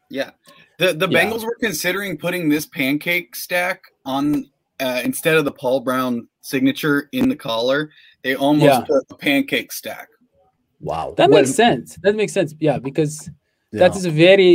Yeah. 0.09 0.31
The 0.77 0.93
the 0.93 1.07
Yeah. 1.07 1.23
Bengals 1.25 1.43
were 1.43 1.57
considering 1.59 2.17
putting 2.17 2.49
this 2.49 2.65
pancake 2.67 3.35
stack 3.35 3.81
on 4.05 4.49
uh, 4.79 5.01
instead 5.05 5.37
of 5.37 5.45
the 5.45 5.51
Paul 5.51 5.79
Brown 5.79 6.27
signature 6.41 7.07
in 7.13 7.29
the 7.29 7.35
collar. 7.35 7.89
They 8.23 8.35
almost 8.35 8.65
Yeah. 8.65 8.81
put 8.81 9.03
a 9.11 9.15
pancake 9.15 9.71
stack. 9.71 10.09
wow. 10.81 11.13
That 11.17 11.29
Well, 11.29 11.41
makes 11.41 11.55
sense. 11.55 11.97
That 12.03 12.15
makes 12.15 12.33
sense. 12.33 12.53
Yeah, 12.59 12.77
because 12.79 13.29
yeah. 13.73 13.79
that 13.87 13.95
is 13.97 14.05
a 14.05 14.11
very 14.11 14.51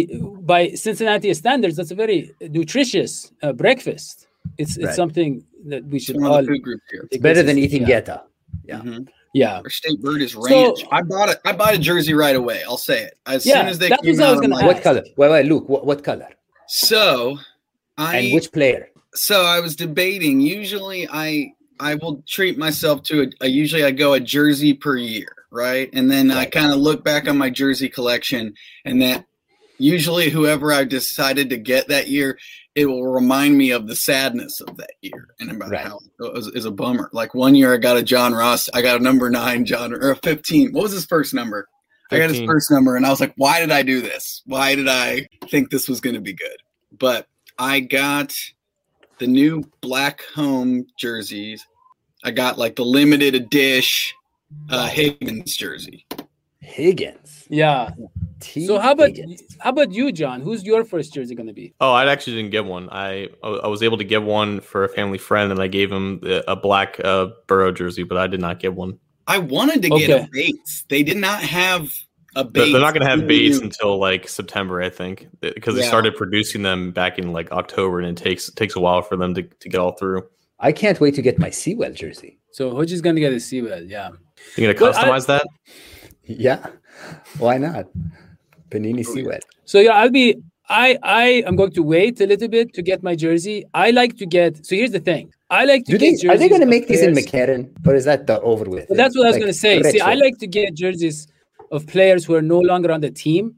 by 0.52 0.70
Cincinnati 0.70 1.32
standards. 1.34 1.76
That's 1.76 1.90
a 1.90 1.94
very 2.04 2.32
nutritious 2.40 3.32
uh, 3.42 3.52
breakfast. 3.52 4.26
It's 4.56 4.76
it's 4.76 4.86
Right. 4.86 4.94
something 5.02 5.30
that 5.66 5.84
we 5.90 5.96
It's 5.96 6.04
should 6.06 6.16
one 6.16 6.26
of 6.26 6.32
all. 6.32 6.42
the 6.42 6.48
food 6.48 6.62
groups 6.62 6.84
here. 6.90 7.06
take 7.10 7.20
better 7.22 7.42
than 7.42 7.58
as- 7.58 7.64
eating 7.64 7.82
yeah. 7.86 8.00
goetta. 8.00 8.18
Yeah. 8.64 8.80
Mhm. 8.80 9.08
Yeah, 9.34 9.58
Our 9.64 9.68
state 9.70 10.00
bird 10.00 10.22
is 10.22 10.34
ranch. 10.34 10.80
I 10.90 11.02
bought 11.02 11.28
it. 11.28 11.38
I 11.44 11.52
bought 11.52 11.74
a 11.74 11.78
jersey 11.78 12.14
right 12.14 12.34
away. 12.34 12.62
I'll 12.66 12.78
say 12.90 12.98
it 13.08 13.14
as 13.26 13.44
Yeah, 13.44 13.60
soon 13.60 13.66
as 13.68 13.78
they 13.78 13.90
that 13.90 14.00
came 14.00 14.10
was 14.12 14.18
what 14.18 14.24
I 14.26 14.28
out. 14.28 14.30
was 14.36 14.38
I'm 14.38 14.50
gonna 14.50 14.54
like, 14.66 14.74
What 14.74 14.82
color? 14.82 15.02
Wait, 15.18 15.30
wait, 15.34 15.46
Luke. 15.46 15.68
What, 15.68 15.84
what 15.84 16.02
color? 16.02 16.28
so 16.66 17.38
I 17.98 18.16
and 18.18 18.34
which 18.34 18.50
player? 18.52 18.88
so 19.14 19.36
I 19.44 19.60
was 19.60 19.76
debating. 19.76 20.40
Usually, 20.40 21.06
I 21.10 21.52
I 21.80 21.94
will 21.96 22.22
treat 22.26 22.56
myself 22.58 23.02
to 23.04 23.14
a, 23.24 23.26
a 23.46 23.48
usually 23.48 23.84
I 23.84 23.90
go 23.90 24.14
a 24.14 24.20
jersey 24.20 24.72
per 24.74 24.96
year, 24.96 25.28
right? 25.50 25.88
And 25.92 26.10
then 26.10 26.30
I 26.30 26.46
kind 26.46 26.72
of 26.72 26.78
look 26.78 27.04
back 27.04 27.28
on 27.28 27.38
my 27.38 27.50
jersey 27.50 27.88
collection, 27.88 28.54
and 28.84 29.00
that 29.02 29.24
usually 29.78 30.30
whoever 30.30 30.72
I 30.72 30.84
decided 30.84 31.50
to 31.50 31.56
get 31.56 31.88
that 31.88 32.08
year, 32.08 32.38
it 32.74 32.86
will 32.86 33.06
remind 33.06 33.56
me 33.56 33.70
of 33.70 33.86
the 33.86 33.96
sadness 33.96 34.60
of 34.60 34.76
that 34.76 34.92
year 35.00 35.28
and 35.40 35.50
about 35.50 35.70
Right. 35.70 35.86
how 35.86 35.98
it 36.20 36.32
was, 36.32 36.48
is 36.48 36.64
a 36.64 36.70
bummer. 36.70 37.10
Like 37.12 37.34
one 37.34 37.54
year, 37.54 37.74
I 37.74 37.76
got 37.76 37.96
a 37.96 38.02
John 38.02 38.32
Ross, 38.32 38.68
I 38.74 38.82
got 38.82 39.00
a 39.00 39.02
number 39.02 39.30
nine 39.30 39.64
John 39.64 39.92
or 39.92 40.10
a 40.10 40.16
fifteen. 40.16 40.72
What 40.72 40.84
was 40.84 40.92
his 40.92 41.06
first 41.06 41.34
number? 41.34 41.66
I 42.10 42.18
got 42.18 42.30
his 42.30 42.40
first 42.46 42.70
number, 42.70 42.96
and 42.96 43.04
I 43.04 43.10
was 43.10 43.20
like, 43.20 43.34
why 43.36 43.60
did 43.60 43.70
I 43.70 43.82
do 43.82 44.00
this? 44.00 44.42
Why 44.46 44.74
did 44.74 44.88
I 44.88 45.28
think 45.50 45.70
this 45.70 45.88
was 45.88 46.00
going 46.00 46.14
to 46.14 46.22
be 46.22 46.32
good? 46.32 46.56
But 46.98 47.26
I 47.58 47.80
got 47.80 48.34
the 49.18 49.26
new 49.26 49.62
black 49.82 50.22
home 50.34 50.86
jerseys. 50.98 51.66
I 52.24 52.30
got 52.30 52.56
like 52.56 52.76
the 52.76 52.84
limited 52.84 53.34
edition 53.34 54.16
uh, 54.70 54.88
Higgins 54.88 55.56
jersey. 55.56 56.06
Higgins. 56.60 57.46
yeah. 57.48 57.90
T. 58.40 58.66
So 58.66 58.78
how 58.78 58.92
about 58.92 59.08
Higgins. 59.08 59.42
how 59.60 59.70
about 59.70 59.90
you, 59.92 60.12
John? 60.12 60.40
Who's 60.40 60.62
your 60.64 60.84
first 60.84 61.12
jersey 61.12 61.34
going 61.34 61.46
to 61.48 61.52
be? 61.52 61.74
Oh, 61.80 61.92
I 61.92 62.06
actually 62.10 62.36
didn't 62.36 62.50
get 62.52 62.64
one. 62.64 62.88
I 62.90 63.28
I 63.42 63.66
was 63.66 63.82
able 63.82 63.98
to 63.98 64.04
get 64.04 64.22
one 64.22 64.60
for 64.60 64.84
a 64.84 64.88
family 64.88 65.18
friend, 65.18 65.50
and 65.50 65.60
I 65.60 65.66
gave 65.66 65.90
him 65.90 66.20
a 66.46 66.54
black 66.54 67.00
uh, 67.02 67.28
Burrow 67.46 67.72
jersey, 67.72 68.04
but 68.04 68.16
I 68.18 68.26
did 68.26 68.40
not 68.40 68.60
get 68.60 68.74
one. 68.74 68.98
I 69.26 69.38
wanted 69.38 69.82
to 69.82 69.88
get 69.90 70.10
a 70.10 70.28
Bates. 70.32 70.84
They 70.88 71.02
did 71.02 71.16
not 71.16 71.42
have 71.42 71.90
a 72.36 72.44
They're, 72.44 72.44
Bates. 72.44 72.72
they're 72.72 72.80
not 72.80 72.94
going 72.94 73.02
to 73.02 73.08
have 73.10 73.20
in 73.20 73.26
Bates 73.26 73.58
the- 73.58 73.64
until 73.64 73.98
like 73.98 74.28
September, 74.28 74.80
I 74.82 74.88
think, 74.90 75.26
because 75.40 75.74
they 75.74 75.82
Yeah. 75.82 75.88
started 75.88 76.14
producing 76.16 76.62
them 76.62 76.92
back 76.92 77.18
in 77.18 77.32
like 77.32 77.50
October, 77.50 78.00
and 78.00 78.16
it 78.18 78.22
takes 78.22 78.52
takes 78.52 78.76
a 78.76 78.80
while 78.80 79.02
for 79.02 79.16
them 79.16 79.34
to, 79.34 79.42
to 79.42 79.68
get 79.68 79.80
all 79.80 79.92
through. 79.96 80.22
I 80.60 80.70
can't 80.72 81.00
wait 81.00 81.14
to 81.14 81.22
get 81.22 81.38
my 81.38 81.50
Sewell 81.50 81.92
jersey. 81.92 82.38
So 82.52 82.70
Hoji's 82.72 83.00
going 83.00 83.16
to 83.16 83.20
get 83.20 83.32
a 83.32 83.40
Sewell. 83.40 83.82
Yeah. 83.82 84.10
You 84.56 84.66
gonna 84.66 84.78
Well, 84.80 84.96
I- 84.96 85.04
customize 85.04 85.26
that? 85.26 85.46
Yeah. 86.24 86.66
Why 87.38 87.58
not? 87.58 87.86
Panini 88.70 89.04
oh, 89.06 89.12
Sweat. 89.12 89.44
So 89.64 89.78
yeah, 89.80 89.92
I'll 89.92 90.10
be. 90.10 90.36
I 90.70 90.98
I 91.02 91.24
am 91.46 91.56
going 91.56 91.72
to 91.72 91.82
wait 91.82 92.20
a 92.20 92.26
little 92.26 92.48
bit 92.48 92.74
to 92.74 92.82
get 92.82 93.02
my 93.02 93.14
jersey. 93.16 93.64
I 93.72 93.90
like 93.90 94.16
to 94.18 94.26
get. 94.26 94.66
So 94.66 94.76
here's 94.76 94.90
the 94.90 95.00
thing. 95.00 95.32
I 95.48 95.64
like 95.64 95.84
to 95.86 95.92
Do 95.92 95.98
get 95.98 96.20
they, 96.20 96.28
are 96.28 96.36
they 96.36 96.48
going 96.48 96.60
to 96.60 96.66
make 96.66 96.88
these 96.88 97.00
in 97.00 97.14
players- 97.14 97.26
McCarran, 97.30 97.86
or 97.86 97.94
is 97.94 98.04
that 98.04 98.26
the 98.26 98.38
over 98.42 98.64
with? 98.68 98.86
Well, 98.90 98.96
that's 98.98 99.16
what 99.16 99.24
I 99.26 99.30
was 99.30 99.38
going 99.38 99.48
to 99.48 99.54
say. 99.58 99.82
See, 99.84 100.00
I 100.00 100.14
like 100.14 100.36
to 100.38 100.46
get 100.46 100.74
jerseys 100.74 101.26
of 101.72 101.86
players 101.86 102.26
who 102.26 102.34
are 102.34 102.42
no 102.42 102.58
longer 102.60 102.92
on 102.92 103.00
the 103.00 103.10
team. 103.10 103.54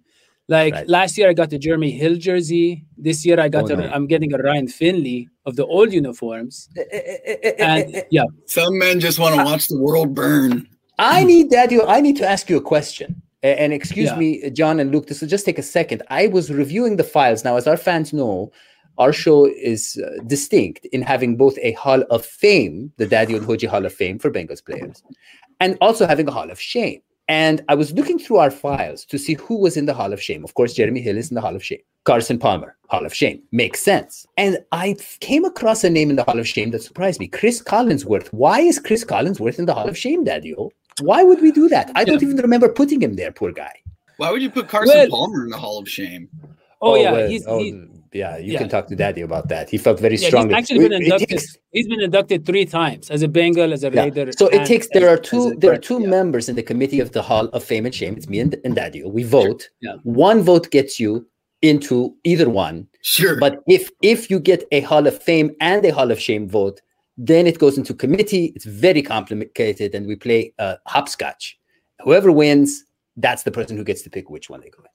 Like 0.50 0.74
Right. 0.74 0.88
last 0.88 1.16
year, 1.16 1.28
I 1.30 1.34
got 1.40 1.48
the 1.50 1.58
Jeremy 1.58 1.92
Hill 1.92 2.16
jersey. 2.16 2.84
This 2.98 3.24
year, 3.24 3.38
I 3.38 3.48
got 3.48 3.70
Oh, 3.70 3.74
a, 3.74 3.76
no. 3.76 3.86
I'm 3.94 4.06
getting 4.08 4.32
a 4.34 4.38
Ryan 4.38 4.66
Finley 4.66 5.28
of 5.46 5.54
the 5.54 5.64
old 5.64 5.92
uniforms. 5.92 6.68
Eh, 6.76 6.82
eh, 6.92 7.36
eh, 7.44 7.52
and 7.70 8.04
yeah, 8.10 8.24
Some 8.46 8.76
men 8.76 8.98
just 8.98 9.18
want 9.22 9.36
to 9.36 9.44
watch 9.44 9.68
the 9.68 9.78
world 9.78 10.12
burn. 10.12 10.66
I 10.98 11.22
need 11.22 11.50
that. 11.50 11.70
You, 11.70 11.80
I 11.96 12.00
need 12.00 12.16
to 12.16 12.26
ask 12.28 12.50
you 12.50 12.56
a 12.56 12.66
question. 12.74 13.22
And 13.42 13.72
excuse 13.72 14.10
Yeah. 14.10 14.18
me, 14.22 14.50
John 14.50 14.80
and 14.80 14.90
Luke. 14.92 15.06
This 15.06 15.20
will 15.20 15.28
just 15.36 15.46
take 15.46 15.58
a 15.58 15.62
second. 15.78 16.02
I 16.10 16.26
was 16.26 16.50
reviewing 16.50 16.96
the 16.96 17.04
files. 17.04 17.40
Now, 17.44 17.54
as 17.56 17.66
our 17.68 17.76
fans 17.78 18.12
know, 18.12 18.50
our 18.98 19.12
show 19.12 19.46
is 19.46 19.82
uh, 20.04 20.20
distinct 20.26 20.84
in 20.96 21.00
having 21.00 21.36
both 21.36 21.56
a 21.62 21.72
Hall 21.82 22.02
of 22.10 22.20
Fame, 22.26 22.92
the 22.98 23.06
Daddy 23.06 23.34
and 23.36 23.46
Hoji 23.46 23.68
Hall 23.72 23.86
of 23.86 23.94
Fame 23.94 24.18
for 24.18 24.30
Bengals 24.30 24.62
players, 24.68 25.02
and 25.60 25.78
also 25.80 26.06
having 26.06 26.26
a 26.28 26.32
Hall 26.32 26.50
of 26.50 26.60
Shame. 26.60 27.00
And 27.30 27.62
I 27.68 27.76
was 27.76 27.92
looking 27.92 28.18
through 28.18 28.38
our 28.38 28.50
files 28.50 29.04
to 29.04 29.16
see 29.16 29.34
who 29.34 29.56
was 29.56 29.76
in 29.76 29.86
the 29.86 29.94
Hall 29.94 30.12
of 30.12 30.20
Shame. 30.20 30.42
Of 30.42 30.54
course, 30.54 30.74
Jeremy 30.74 31.00
Hill 31.00 31.16
is 31.16 31.30
in 31.30 31.36
the 31.36 31.40
Hall 31.40 31.54
of 31.54 31.64
Shame. 31.64 31.78
Carson 32.02 32.40
Palmer, 32.40 32.76
Hall 32.88 33.06
of 33.06 33.14
Shame. 33.14 33.40
Makes 33.52 33.82
sense. 33.82 34.26
And 34.36 34.58
I 34.72 34.96
came 35.20 35.44
across 35.44 35.84
a 35.84 35.90
name 35.90 36.10
in 36.10 36.16
the 36.16 36.24
Hall 36.24 36.40
of 36.40 36.48
Shame 36.48 36.72
that 36.72 36.82
surprised 36.82 37.20
me 37.20 37.28
Chris 37.28 37.62
Collinsworth. 37.62 38.26
Why 38.32 38.58
is 38.58 38.80
Chris 38.80 39.04
Collinsworth 39.04 39.60
in 39.60 39.66
the 39.66 39.74
Hall 39.74 39.88
of 39.88 39.96
Shame, 39.96 40.24
Daddy? 40.24 40.56
Why 41.02 41.22
would 41.22 41.40
we 41.40 41.52
do 41.52 41.68
that? 41.68 41.92
I 41.94 42.04
don't 42.04 42.20
even 42.20 42.36
remember 42.38 42.68
putting 42.68 43.00
him 43.00 43.14
there, 43.14 43.30
poor 43.30 43.52
guy. 43.52 43.74
Why 44.16 44.32
would 44.32 44.42
you 44.42 44.50
put 44.50 44.66
Carson 44.66 44.92
Well- 44.92 45.08
Palmer 45.10 45.44
in 45.44 45.50
the 45.50 45.56
Hall 45.56 45.78
of 45.78 45.88
Shame? 45.88 46.28
oh, 46.82 46.94
oh 46.94 46.94
yeah, 46.96 47.12
well, 47.12 47.28
he's, 47.28 47.46
oh, 47.46 47.60
he, 47.60 47.70
mm. 47.70 47.99
Yeah, 48.12 48.36
you 48.38 48.52
yeah. 48.52 48.58
can 48.58 48.68
talk 48.68 48.86
to 48.88 48.96
Daddy 48.96 49.20
about 49.20 49.48
that. 49.48 49.70
He 49.70 49.78
felt 49.78 50.00
very 50.00 50.16
yeah, 50.16 50.28
strongly. 50.28 50.54
he's 50.54 50.62
actually 50.62 50.80
been 50.88 50.92
It- 50.92 51.00
it 51.00 51.04
inducted. 51.04 51.28
takes- 51.28 51.58
he's 51.72 51.88
been 51.88 52.00
inducted 52.00 52.44
three 52.46 52.64
times 52.66 53.10
as 53.10 53.22
a 53.22 53.28
Bengal, 53.28 53.72
as 53.72 53.84
a 53.84 53.90
Yeah. 53.90 54.02
Raider. 54.04 54.32
So 54.32 54.48
it 54.48 54.54
and 54.54 54.66
takes. 54.66 54.86
as- 54.86 54.90
There 55.00 55.08
are 55.08 55.16
two. 55.16 55.48
a 55.48 55.56
There 55.56 55.72
are 55.72 55.78
two 55.78 56.00
Yeah. 56.00 56.08
members 56.08 56.48
in 56.48 56.56
the 56.56 56.62
committee 56.62 57.00
of 57.00 57.12
the 57.12 57.22
Hall 57.22 57.46
of 57.48 57.62
Fame 57.62 57.86
and 57.86 57.94
Shame. 57.94 58.14
It's 58.16 58.28
me 58.28 58.40
and, 58.40 58.56
and 58.64 58.74
Daddy. 58.74 59.02
We 59.04 59.22
vote. 59.22 59.70
Yeah. 59.80 59.96
One 60.02 60.42
vote 60.42 60.70
gets 60.70 60.98
you 60.98 61.26
into 61.62 62.14
either 62.24 62.48
one. 62.48 62.86
Sure. 63.02 63.36
But 63.38 63.62
if 63.68 63.90
if 64.02 64.30
you 64.30 64.38
get 64.40 64.64
a 64.72 64.80
Hall 64.80 65.06
of 65.06 65.22
Fame 65.22 65.50
and 65.60 65.84
a 65.84 65.90
Hall 65.90 66.10
of 66.10 66.18
Shame 66.20 66.48
vote, 66.48 66.80
then 67.16 67.46
it 67.46 67.58
goes 67.58 67.76
into 67.78 67.92
committee. 67.94 68.46
It's 68.56 68.64
very 68.64 69.02
complicated, 69.02 69.94
and 69.94 70.06
we 70.06 70.16
play 70.16 70.52
uh, 70.58 70.76
hopscotch. 70.86 71.58
Whoever 72.04 72.32
wins, 72.32 72.84
that's 73.16 73.42
the 73.42 73.50
person 73.50 73.76
who 73.76 73.84
gets 73.84 74.02
to 74.02 74.10
pick 74.10 74.30
which 74.30 74.48
one 74.48 74.60
they 74.62 74.70
go 74.70 74.82
in. 74.82 74.90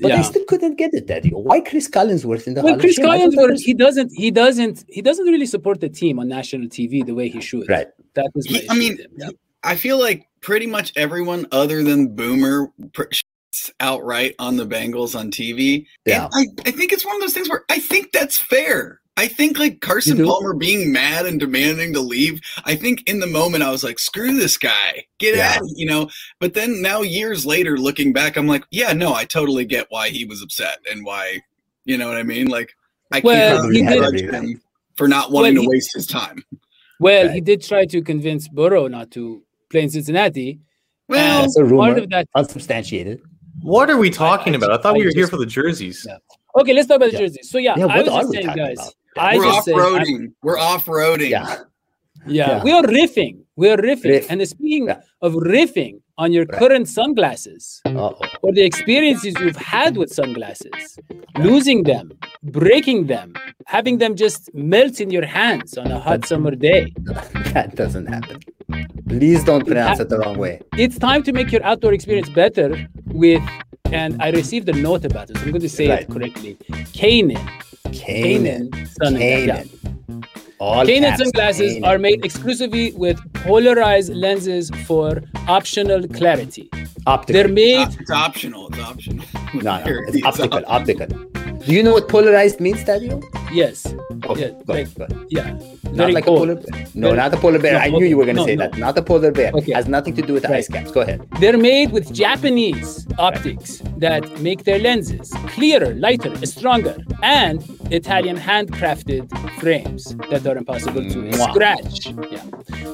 But 0.00 0.08
Yeah. 0.08 0.16
they 0.16 0.22
still 0.22 0.44
couldn't 0.44 0.76
get 0.76 0.94
it, 0.94 1.06
Daddy. 1.06 1.30
Why 1.30 1.60
Chris 1.60 1.88
Collinsworth 1.88 2.46
in 2.46 2.54
the 2.54 2.62
Well, 2.62 2.74
Hall 2.74 2.80
Chris 2.80 2.98
of 2.98 3.02
Shame? 3.04 3.10
I 3.10 3.18
don't 3.18 3.34
Collinsworth, 3.36 3.60
he 3.60 3.74
doesn't, 3.74 4.10
he 4.14 4.30
doesn't, 4.30 4.84
he 4.88 5.02
doesn't 5.02 5.26
really 5.26 5.46
support 5.46 5.80
the 5.80 5.88
team 5.88 6.18
on 6.18 6.28
national 6.28 6.68
TV 6.68 7.04
the 7.04 7.14
way 7.14 7.28
he 7.28 7.40
should. 7.40 7.68
Right. 7.68 7.88
That 8.14 8.30
was 8.34 8.50
my 8.50 8.58
He- 8.58 8.70
I 8.70 8.74
mean. 8.74 8.98
Yeah. 9.16 9.30
I 9.62 9.76
feel 9.76 9.98
like 10.00 10.26
pretty 10.40 10.66
much 10.66 10.92
everyone 10.96 11.46
other 11.52 11.82
than 11.82 12.14
Boomer 12.14 12.72
pr- 12.94 13.02
shits 13.12 13.70
outright 13.80 14.34
on 14.38 14.56
the 14.56 14.66
Bengals 14.66 15.18
on 15.18 15.30
TV. 15.30 15.84
Yeah. 16.06 16.28
And 16.32 16.48
I, 16.64 16.68
I 16.68 16.70
think 16.70 16.92
it's 16.92 17.04
one 17.04 17.14
of 17.16 17.20
those 17.20 17.34
things 17.34 17.50
where 17.50 17.64
I 17.68 17.78
think 17.78 18.12
that's 18.12 18.38
fair. 18.38 18.99
I 19.20 19.28
think 19.28 19.58
like 19.58 19.80
Carson 19.82 20.16
You 20.16 20.24
do? 20.24 20.30
Palmer 20.30 20.54
being 20.54 20.90
mad 20.90 21.26
and 21.26 21.38
demanding 21.38 21.92
to 21.92 22.00
leave. 22.00 22.40
I 22.64 22.74
think 22.74 23.06
in 23.06 23.20
the 23.20 23.26
moment 23.26 23.62
I 23.62 23.70
was 23.70 23.84
like, 23.84 23.98
screw 23.98 24.34
this 24.38 24.56
guy, 24.56 25.04
get 25.18 25.36
Yeah. 25.36 25.56
out, 25.56 25.62
you 25.76 25.84
know. 25.84 26.08
But 26.38 26.54
then 26.54 26.80
now 26.80 27.02
years 27.02 27.44
later, 27.44 27.76
looking 27.76 28.14
back, 28.14 28.38
I'm 28.38 28.46
like, 28.46 28.64
yeah, 28.70 28.94
no, 28.94 29.12
I 29.12 29.26
totally 29.26 29.66
get 29.66 29.86
why 29.90 30.08
he 30.08 30.24
was 30.24 30.40
upset 30.42 30.78
and 30.90 31.04
why, 31.04 31.42
you 31.84 31.98
know 31.98 32.08
what 32.08 32.16
I 32.16 32.22
mean? 32.22 32.46
Like, 32.48 32.72
I 33.12 33.20
Well, 33.22 33.60
can't 33.62 33.74
he 33.74 33.82
did- 33.82 33.92
judge 34.02 34.20
him 34.34 34.62
for 34.96 35.06
not 35.06 35.30
wanting 35.32 35.54
Well, 35.56 35.64
to 35.64 35.68
he- 35.68 35.68
waste 35.68 35.90
his 35.94 36.06
time. 36.06 36.42
Well, 36.98 37.26
Right. 37.26 37.34
he 37.34 37.40
did 37.42 37.62
try 37.62 37.84
to 37.84 38.00
convince 38.00 38.48
Burrow 38.48 38.86
not 38.88 39.10
to 39.10 39.42
play 39.70 39.82
in 39.82 39.90
Cincinnati. 39.90 40.60
Well, 41.10 41.42
That's 41.42 41.56
a 41.58 41.60
Part 41.60 41.70
rumor, 41.72 41.96
of 41.98 42.08
that. 42.10 42.26
unsubstantiated. 42.34 43.20
What 43.62 43.90
are 43.90 43.98
we 43.98 44.08
talking 44.08 44.54
I 44.54 44.56
about? 44.56 44.70
I 44.72 44.78
thought 44.80 44.94
we 44.94 45.02
I 45.02 45.06
were 45.06 45.12
here 45.14 45.26
for 45.26 45.36
the 45.36 45.44
jerseys. 45.44 46.06
Yeah. 46.08 46.16
Okay, 46.58 46.72
let's 46.72 46.88
talk 46.88 46.96
about 46.96 47.10
the 47.10 47.18
Yeah. 47.18 47.18
jerseys. 47.26 47.50
So 47.50 47.58
yeah, 47.58 47.74
Yeah, 47.76 47.84
I 47.86 47.96
what 47.98 48.06
was 48.06 48.08
are 48.14 48.20
just 48.20 48.30
we 48.30 48.34
saying, 48.36 48.46
talking 48.46 48.64
guys. 48.64 48.78
about? 48.78 48.94
I 49.20 49.36
we're 49.36 49.44
just 49.44 49.68
off 49.68 49.74
roading. 49.82 50.32
We're 50.42 50.58
off 50.58 50.84
roading. 50.86 51.30
Yeah. 51.30 51.46
yeah, 52.26 52.50
Yeah. 52.50 52.62
we 52.66 52.70
are 52.78 52.82
riffing. 52.82 53.34
We 53.56 53.66
are 53.72 53.76
riffing. 53.76 54.10
Riff. 54.14 54.30
And 54.30 54.46
speaking 54.48 54.86
Yeah. 54.88 55.00
of 55.26 55.32
riffing 55.34 55.94
on 56.22 56.32
your 56.36 56.44
Right. 56.46 56.58
current 56.60 56.86
sunglasses 56.88 57.80
Uh-oh. 57.86 58.14
or 58.42 58.50
the 58.58 58.64
experiences 58.70 59.34
you've 59.40 59.56
had 59.76 59.96
with 60.00 60.10
sunglasses, 60.20 60.98
losing 61.38 61.82
them, 61.90 62.06
breaking 62.42 63.00
them, 63.12 63.28
having 63.66 63.98
them 64.02 64.12
just 64.24 64.40
melt 64.54 65.00
in 65.04 65.10
your 65.16 65.26
hands 65.40 65.76
on 65.78 65.86
a 65.90 65.98
hot 66.06 66.20
summer 66.26 66.52
day. 66.68 66.82
That 67.56 67.74
doesn't 67.82 68.06
happen. 68.06 68.38
Please 69.08 69.42
don't 69.44 69.66
pronounce 69.66 69.98
it 70.02 70.08
the 70.08 70.18
wrong 70.22 70.38
way. 70.38 70.60
It's 70.84 70.98
time 70.98 71.22
to 71.24 71.32
make 71.32 71.48
your 71.54 71.64
outdoor 71.70 71.92
experience 71.98 72.28
better 72.42 72.68
with, 73.24 73.42
and 74.00 74.10
I 74.22 74.28
received 74.30 74.68
a 74.68 74.76
note 74.88 75.04
about 75.10 75.30
it, 75.30 75.36
so 75.36 75.42
I'm 75.44 75.50
going 75.56 75.62
to 75.62 75.68
say 75.80 75.88
Right. 75.88 76.02
it 76.02 76.08
correctly. 76.14 76.56
Kaenon. 76.68 76.92
Canaan. 77.00 77.48
Kaenon. 77.92 78.70
sunglasses. 79.02 79.18
Canaan. 79.20 80.24
All 80.58 80.84
Kaenon 80.84 81.00
caps, 81.10 81.22
sunglasses 81.22 81.72
Canaan. 81.74 81.84
are 81.84 81.98
made 81.98 82.24
exclusively 82.24 82.92
with 82.92 83.18
polarized 83.34 84.12
lenses 84.14 84.70
for 84.86 85.22
optional 85.48 86.06
clarity. 86.08 86.68
optical. 87.06 87.32
They're 87.42 87.48
made. 87.52 87.88
It's 88.00 88.10
optional. 88.10 88.68
It's 88.68 88.78
optional. 88.78 89.24
no, 89.54 89.60
no, 89.60 89.84
it's 90.08 90.16
it's 90.16 90.26
optical. 90.26 90.58
op- 90.58 90.80
Optical. 90.80 91.06
Do 91.66 91.74
you 91.74 91.82
know 91.82 91.92
what 91.92 92.08
polarized 92.08 92.58
means, 92.58 92.82
Daddy? 92.84 93.10
Yes. 93.52 93.84
Okay, 94.24 94.48
Yeah, 94.48 94.62
go 94.66 94.72
like- 94.72 94.86
ahead, 94.86 94.94
go 94.96 95.04
ahead. 95.04 95.26
Yeah. 95.28 95.50
Not 95.90 95.96
Very 95.96 96.12
like 96.12 96.24
cold. 96.24 96.48
a 96.48 96.54
polar 96.54 96.60
bear. 96.70 96.86
No, 96.94 97.08
Very- 97.08 97.16
not 97.18 97.34
a 97.34 97.36
polar 97.36 97.58
bear. 97.58 97.72
No, 97.74 97.78
I 97.80 97.90
knew 97.90 98.06
you 98.06 98.16
were 98.16 98.24
going 98.24 98.36
to 98.36 98.42
No, 98.42 98.46
say 98.46 98.56
no. 98.56 98.68
that. 98.68 98.78
Not 98.78 98.96
a 98.96 99.02
polar 99.02 99.30
bear. 99.32 99.50
Okay. 99.52 99.72
Has 99.72 99.86
nothing 99.88 100.14
to 100.14 100.22
do 100.22 100.32
with 100.34 100.42
the 100.44 100.48
Right. 100.48 100.58
ice 100.58 100.68
caps. 100.68 100.90
Go 100.90 101.00
ahead. 101.02 101.20
They're 101.40 101.58
made 101.58 101.90
with 101.92 102.12
Japanese 102.14 103.06
optics 103.18 103.82
that 103.98 104.40
make 104.40 104.64
their 104.64 104.78
lenses 104.78 105.30
clearer, 105.48 105.92
lighter, 105.94 106.34
stronger, 106.46 106.96
and 107.22 107.62
Italian 107.90 108.36
handcrafted 108.36 109.28
frames 109.60 110.14
that 110.30 110.46
are 110.46 110.56
impossible 110.56 111.02
to 111.08 111.16
Mwah. 111.22 111.50
scratch. 111.52 112.06
Yeah. 112.32 112.44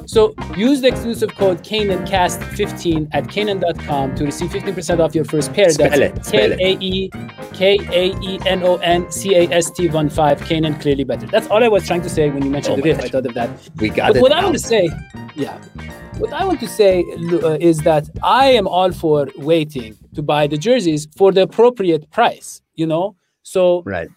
So 0.06 0.34
use 0.56 0.80
the 0.80 0.88
exclusive 0.88 1.34
code 1.34 1.62
KaenonCast15 1.62 3.08
at 3.12 3.24
Kaenon.com 3.24 4.14
to 4.16 4.24
receive 4.24 4.50
15% 4.50 5.00
off 5.00 5.14
your 5.14 5.24
first 5.24 5.52
pair. 5.52 5.70
Spell 5.70 5.90
That's 5.90 6.18
it, 6.18 6.24
spell 6.24 6.52
it. 6.52 6.58
K 6.58 6.64
A 6.72 6.78
E 6.80 7.10
K 7.52 7.78
A 7.92 8.16
E 8.22 8.38
N 8.46 8.62
O 8.62 8.76
N 8.76 9.10
C 9.10 9.34
A 9.36 9.48
S 9.50 9.70
T 9.70 9.88
1 9.88 10.08
5. 10.08 10.40
Kaenon 10.40 10.80
clearly 10.80 11.04
better. 11.04 11.26
That's 11.26 11.46
all 11.48 11.62
I 11.62 11.68
was 11.68 11.86
trying 11.86 12.02
to 12.02 12.08
say 12.08 12.30
when 12.30 12.42
you 12.44 12.50
mentioned 12.50 12.78
Oh 12.78 12.82
the 12.82 12.90
riff. 12.92 13.00
I 13.00 13.08
thought 13.08 13.26
of 13.26 13.34
that. 13.34 13.50
We 13.76 13.88
got 13.90 14.08
But 14.08 14.16
it. 14.16 14.22
what 14.22 14.32
I 14.32 14.42
want 14.44 14.54
to 14.56 14.60
say, 14.62 14.88
yeah, 15.34 15.58
what 16.18 16.32
I 16.32 16.44
want 16.44 16.60
to 16.60 16.68
say 16.68 17.04
uh, 17.42 17.58
is 17.60 17.78
that 17.80 18.08
I 18.22 18.46
am 18.52 18.66
all 18.66 18.92
for 18.92 19.28
waiting 19.36 19.96
to 20.14 20.22
buy 20.22 20.46
the 20.46 20.56
jerseys 20.56 21.06
for 21.16 21.32
the 21.32 21.42
appropriate 21.42 22.10
price. 22.10 22.60
You 22.74 22.86
know, 22.86 23.16
so 23.42 23.82
Right. 23.84 24.08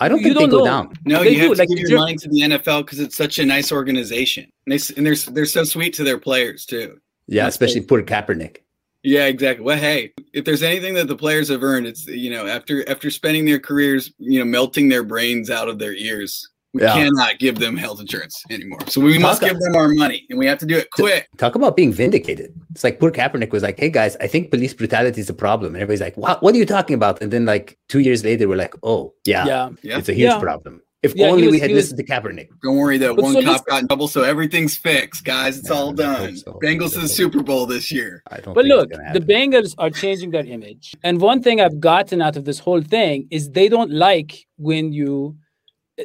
I 0.00 0.08
don't 0.08 0.18
You 0.18 0.24
think 0.24 0.34
they 0.36 0.40
don't 0.42 0.50
go 0.50 0.58
know. 0.58 0.64
down. 0.64 0.92
No, 1.04 1.22
They 1.22 1.30
you 1.30 1.40
have 1.40 1.48
do, 1.50 1.54
to 1.54 1.60
like 1.60 1.68
give 1.68 1.78
your 1.78 1.88
jer- 1.90 1.96
money 1.96 2.16
to 2.16 2.28
the 2.28 2.40
NFL 2.40 2.84
because 2.84 3.00
it's 3.00 3.16
such 3.16 3.38
a 3.38 3.44
nice 3.44 3.70
organization. 3.72 4.50
And, 4.66 4.78
they, 4.78 4.94
and 4.96 5.06
they're 5.06 5.14
they're 5.32 5.46
so 5.46 5.64
sweet 5.64 5.94
to 5.94 6.04
their 6.04 6.18
players 6.18 6.66
too. 6.66 6.98
Yeah, 7.26 7.44
That's 7.44 7.54
especially 7.54 7.82
poor 7.82 8.02
Kaepernick. 8.02 8.58
Yeah, 9.02 9.26
exactly. 9.26 9.64
Well, 9.64 9.76
hey, 9.78 10.14
if 10.32 10.44
there's 10.46 10.62
anything 10.62 10.94
that 10.94 11.08
the 11.08 11.16
players 11.16 11.48
have 11.48 11.62
earned, 11.62 11.86
it's 11.86 12.06
you 12.06 12.30
know 12.30 12.46
after 12.46 12.88
after 12.88 13.10
spending 13.10 13.44
their 13.44 13.58
careers, 13.60 14.12
you 14.18 14.38
know, 14.38 14.44
melting 14.46 14.88
their 14.88 15.02
brains 15.04 15.50
out 15.50 15.68
of 15.68 15.78
their 15.78 15.94
ears, 15.94 16.48
we 16.74 16.82
Yeah. 16.82 16.92
cannot 16.94 17.38
give 17.38 17.58
them 17.60 17.76
health 17.76 18.00
insurance 18.00 18.42
anymore. 18.50 18.80
So 18.88 19.00
we 19.00 19.18
must 19.18 19.40
Talk- 19.40 19.50
give 19.50 19.60
them 19.60 19.76
our 19.76 19.88
money, 19.88 20.26
and 20.28 20.38
we 20.38 20.46
have 20.46 20.58
to 20.58 20.66
do 20.66 20.76
it 20.76 20.90
quick. 20.90 21.28
Talk 21.38 21.54
about 21.54 21.76
being 21.76 21.92
vindicated. 21.92 22.52
It's 22.72 22.84
like 22.84 22.98
poor 23.00 23.10
Kaepernick 23.12 23.50
was 23.52 23.62
like, 23.62 23.78
"Hey 23.78 23.90
guys, 23.90 24.16
I 24.20 24.26
think 24.26 24.50
police 24.50 24.74
brutality 24.74 25.20
is 25.20 25.30
a 25.30 25.34
problem," 25.34 25.74
and 25.74 25.82
everybody's 25.82 26.00
like, 26.00 26.16
"What? 26.16 26.42
What 26.42 26.54
are 26.54 26.58
you 26.58 26.66
talking 26.66 26.94
about?" 26.94 27.22
And 27.22 27.32
then 27.32 27.44
like 27.46 27.78
two 27.88 28.00
years 28.00 28.24
later, 28.24 28.48
we're 28.48 28.56
like, 28.56 28.74
"Oh, 28.82 29.14
yeah, 29.24 29.46
yeah, 29.46 29.68
Yeah, 29.82 29.98
it's 29.98 30.08
a 30.08 30.12
huge 30.14 30.30
Yeah. 30.34 30.38
problem." 30.40 30.80
If 31.04 31.14
Yeah, 31.14 31.26
he 31.26 31.32
only 31.32 31.48
we 31.48 31.58
had 31.58 31.68
he 31.68 31.74
was- 31.76 31.90
listened 31.92 31.98
to 31.98 32.06
Kaepernick. 32.12 32.48
don't 32.62 32.76
worry. 32.76 32.96
That 32.96 33.14
But 33.14 33.24
one 33.24 33.34
so 33.34 33.42
cop 33.42 33.66
got 33.66 33.82
in 33.82 33.88
trouble, 33.88 34.08
so 34.08 34.22
everything's 34.22 34.74
fixed, 34.74 35.22
guys. 35.26 35.58
It's 35.58 35.68
Yeah, 35.68 35.76
all 35.76 35.92
done. 35.92 36.34
so. 36.38 36.58
Bengals 36.64 36.94
to 36.94 37.00
the 37.00 37.08
Super 37.08 37.42
Bowl 37.42 37.66
this 37.66 37.92
year. 37.92 38.22
I 38.30 38.38
don't. 38.40 38.54
But 38.54 38.64
look, 38.64 38.88
the. 39.12 39.20
Bengals 39.20 39.74
are 39.76 39.90
changing 39.90 40.30
their 40.30 40.46
image, 40.46 40.94
and 41.04 41.20
one 41.20 41.42
thing 41.42 41.60
I've 41.60 41.78
gotten 41.78 42.22
out 42.22 42.36
of 42.38 42.46
this 42.46 42.58
whole 42.58 42.80
thing 42.80 43.26
is 43.30 43.50
they 43.50 43.68
don't 43.68 43.90
like 43.92 44.46
when 44.56 44.92
you 44.94 45.36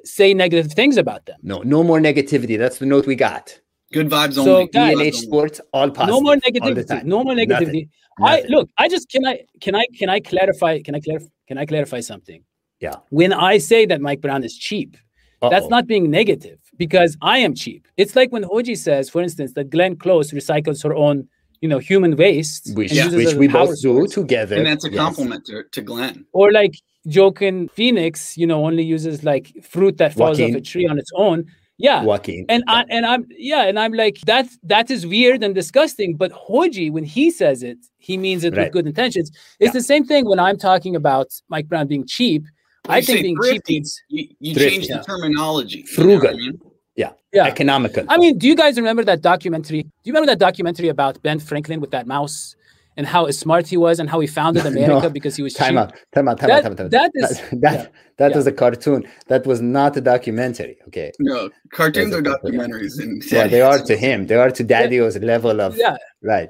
say 0.03 0.34
negative 0.34 0.72
things 0.74 0.98
about 0.98 1.25
them. 1.25 1.38
no, 1.41 1.62
no 1.62 1.84
more 1.84 2.00
negativity. 2.00 2.58
That's 2.58 2.77
the 2.77 2.86
note 2.86 3.05
we 3.08 3.15
got. 3.15 3.60
Good 3.91 4.10
vibes 4.10 4.34
So, 4.36 4.41
only. 4.58 4.67
guys- 4.67 4.96
DNH 4.98 5.15
Sports, 5.15 5.62
all 5.74 5.89
positive. 5.89 6.13
no 6.15 6.22
more 6.22 6.36
negativity. 6.36 7.03
No 7.03 7.24
more 7.24 7.36
Nothing. 7.36 7.50
negativity. 7.50 7.89
I 8.22 8.43
look. 8.50 8.69
I 8.77 8.88
just 8.89 9.10
can 9.10 9.25
I 9.25 9.39
can 9.62 9.75
I 9.75 9.86
can 9.98 10.10
I 10.10 10.19
clarify? 10.19 10.81
Can 10.81 10.93
I 10.96 11.00
clarify? 11.00 11.27
Can 11.48 11.58
I 11.58 11.65
clarify 11.65 12.01
something? 12.01 12.43
Yeah. 12.81 12.96
When 13.10 13.31
I 13.34 13.58
say 13.58 13.86
that 13.88 14.00
Mike 14.01 14.22
Brown 14.22 14.43
is 14.43 14.55
cheap, 14.58 14.96
that's 15.41 15.63
Uh-oh. 15.65 15.69
not 15.69 15.88
being 15.88 16.12
negative 16.12 16.60
because 16.77 17.17
I 17.22 17.39
am 17.39 17.55
cheap. 17.55 17.88
It's 17.98 18.15
like 18.15 18.31
when 18.31 18.43
Hoji 18.43 18.77
says, 18.77 19.10
for 19.10 19.22
instance, 19.22 19.53
that 19.53 19.69
Glenn 19.69 19.96
Close 19.96 20.31
recycles 20.31 20.84
her 20.84 20.93
own 20.93 21.27
you 21.62 21.67
know 21.67 21.79
human 21.79 22.15
waste, 22.15 22.75
which, 22.75 22.91
and 22.91 22.98
uses 22.98 23.15
which 23.15 23.25
it 23.25 23.29
as 23.29 23.36
a 23.36 23.39
we 23.39 23.48
power 23.48 23.67
both 23.67 23.81
do 23.81 24.08
together. 24.08 24.55
and 24.58 24.65
that's 24.65 24.86
a 24.86 24.91
yes. 24.91 25.00
compliment 25.01 25.46
to, 25.46 25.63
to 25.72 25.81
Glenn. 25.81 26.25
or 26.34 26.51
like 26.51 26.74
Joaquin 27.16 27.68
Phoenix, 27.70 28.38
you 28.38 28.46
know, 28.48 28.66
only 28.66 28.84
uses 28.84 29.24
like 29.24 29.51
fruit 29.63 29.98
that 29.98 30.13
falls 30.13 30.39
Joaquin. 30.39 30.56
off 30.56 30.62
a 30.62 30.63
tree 30.63 30.88
on 30.88 30.98
its 31.00 31.12
own. 31.16 31.46
Yeah. 31.78 32.04
Joaquin. 32.04 32.46
And 32.50 32.63
I 32.68 32.84
and 32.89 33.06
I'm 33.06 33.25
yeah, 33.38 33.63
and 33.70 33.80
I'm 33.80 33.94
like 33.94 34.18
that's 34.25 34.58
that 34.63 34.92
is 34.92 35.08
weird 35.08 35.42
and 35.44 35.56
disgusting. 35.56 36.16
But 36.18 36.32
Hoji, 36.34 36.92
when 36.92 37.06
he 37.06 37.32
says 37.32 37.63
it, 37.63 37.78
he 37.98 38.18
means 38.18 38.44
it 38.44 38.54
Right. 38.56 38.63
with 38.66 38.74
good 38.74 38.86
intentions. 38.88 39.30
It's 39.60 39.68
Yeah. 39.70 39.72
the 39.72 39.82
same 39.84 40.04
thing 40.06 40.25
when 40.25 40.39
I'm 40.39 40.58
talking 40.58 40.94
about 40.96 41.28
Mike 41.50 41.68
Brown 41.70 41.88
being 41.88 42.06
cheap. 42.06 42.44
When 42.86 42.96
I 42.96 42.98
you 43.00 43.06
think 43.06 43.18
say 43.18 43.22
being 43.24 43.38
cheap 43.44 43.62
means 43.70 44.01
You, 44.10 44.28
you 44.39 44.54
Thrifty. 44.56 44.70
change 44.72 44.89
Yeah. 44.89 44.98
the 44.98 45.04
terminology. 45.04 45.86
you 45.98 46.04
know 46.06 46.28
I 46.28 46.34
mean? 46.34 46.60
yeah. 46.98 47.12
yeah. 47.34 47.46
Economical. 47.48 48.04
I 48.10 48.18
mean, 48.18 48.38
do 48.38 48.46
you 48.48 48.56
guys 48.56 48.75
remember 48.75 49.04
that 49.06 49.22
documentary? 49.22 49.84
Do 49.84 49.89
you 50.04 50.12
remember 50.13 50.28
that 50.34 50.39
documentary 50.39 50.89
about 50.89 51.22
Ben 51.24 51.39
Franklin 51.39 51.80
with 51.80 51.92
that 51.92 52.08
mouse 52.08 52.56
and 53.00 53.08
how 53.08 53.22
smart 53.44 53.65
he 53.74 53.77
was 53.86 53.96
and 54.00 54.08
how 54.13 54.20
he 54.24 54.27
founded 54.39 54.65
America 54.74 55.08
No. 55.08 55.10
because 55.18 55.34
he 55.38 55.44
was 55.48 55.53
time 55.53 55.75
cheap? 55.75 55.77
out. 55.84 55.91
Time 56.13 56.27
out. 56.29 56.38
Time 56.39 56.50
That- 56.50 56.65
out. 56.65 56.77
Time 56.77 56.86
out. 56.86 56.91
That 56.98 57.12
is- 57.15 57.39
that 57.51 57.62
that, 57.65 57.74
yeah, 57.79 57.88
that 58.20 58.29
yeah. 58.32 58.38
was 58.38 58.46
a 58.53 58.56
cartoon. 58.62 59.01
That 59.32 59.41
was 59.51 59.60
not 59.77 59.91
a 60.01 60.01
documentary. 60.13 60.75
Okay. 60.88 61.10
No, 61.20 61.50
cartoons 61.79 62.13
are 62.13 62.20
a 62.20 62.24
couple, 62.24 62.53
yeah. 62.53 62.60
documentaries. 62.60 62.96
And 63.03 63.24
Yeah, 63.32 63.48
they 63.48 63.62
are 63.70 63.79
to 63.89 63.96
him. 64.06 64.27
They 64.27 64.36
are 64.44 64.51
to 64.60 64.63
Daddy-O's 64.63 65.18
level 65.34 65.58
of 65.65 65.72
Yeah. 65.77 65.96
right. 66.34 66.50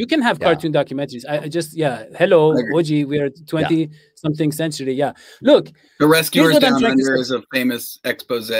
You 0.00 0.06
can 0.06 0.20
have 0.28 0.36
Yeah. 0.38 0.46
cartoon 0.48 0.72
documentaries. 0.80 1.24
I, 1.32 1.36
I 1.44 1.48
just 1.48 1.70
yeah. 1.82 2.04
Hello, 2.20 2.40
I. 2.52 2.62
Oji. 2.76 2.98
We're 3.10 3.30
twenty 3.52 3.88
something 4.24 4.50
century. 4.52 4.92
Yeah. 4.92 5.12
Look, 5.50 5.64
The 5.98 6.06
Rescuers 6.06 6.58
Down 6.58 6.78
trying 6.80 6.92
Under 6.92 7.14
is 7.16 7.30
a 7.30 7.40
famous 7.54 7.98
expose 8.04 8.50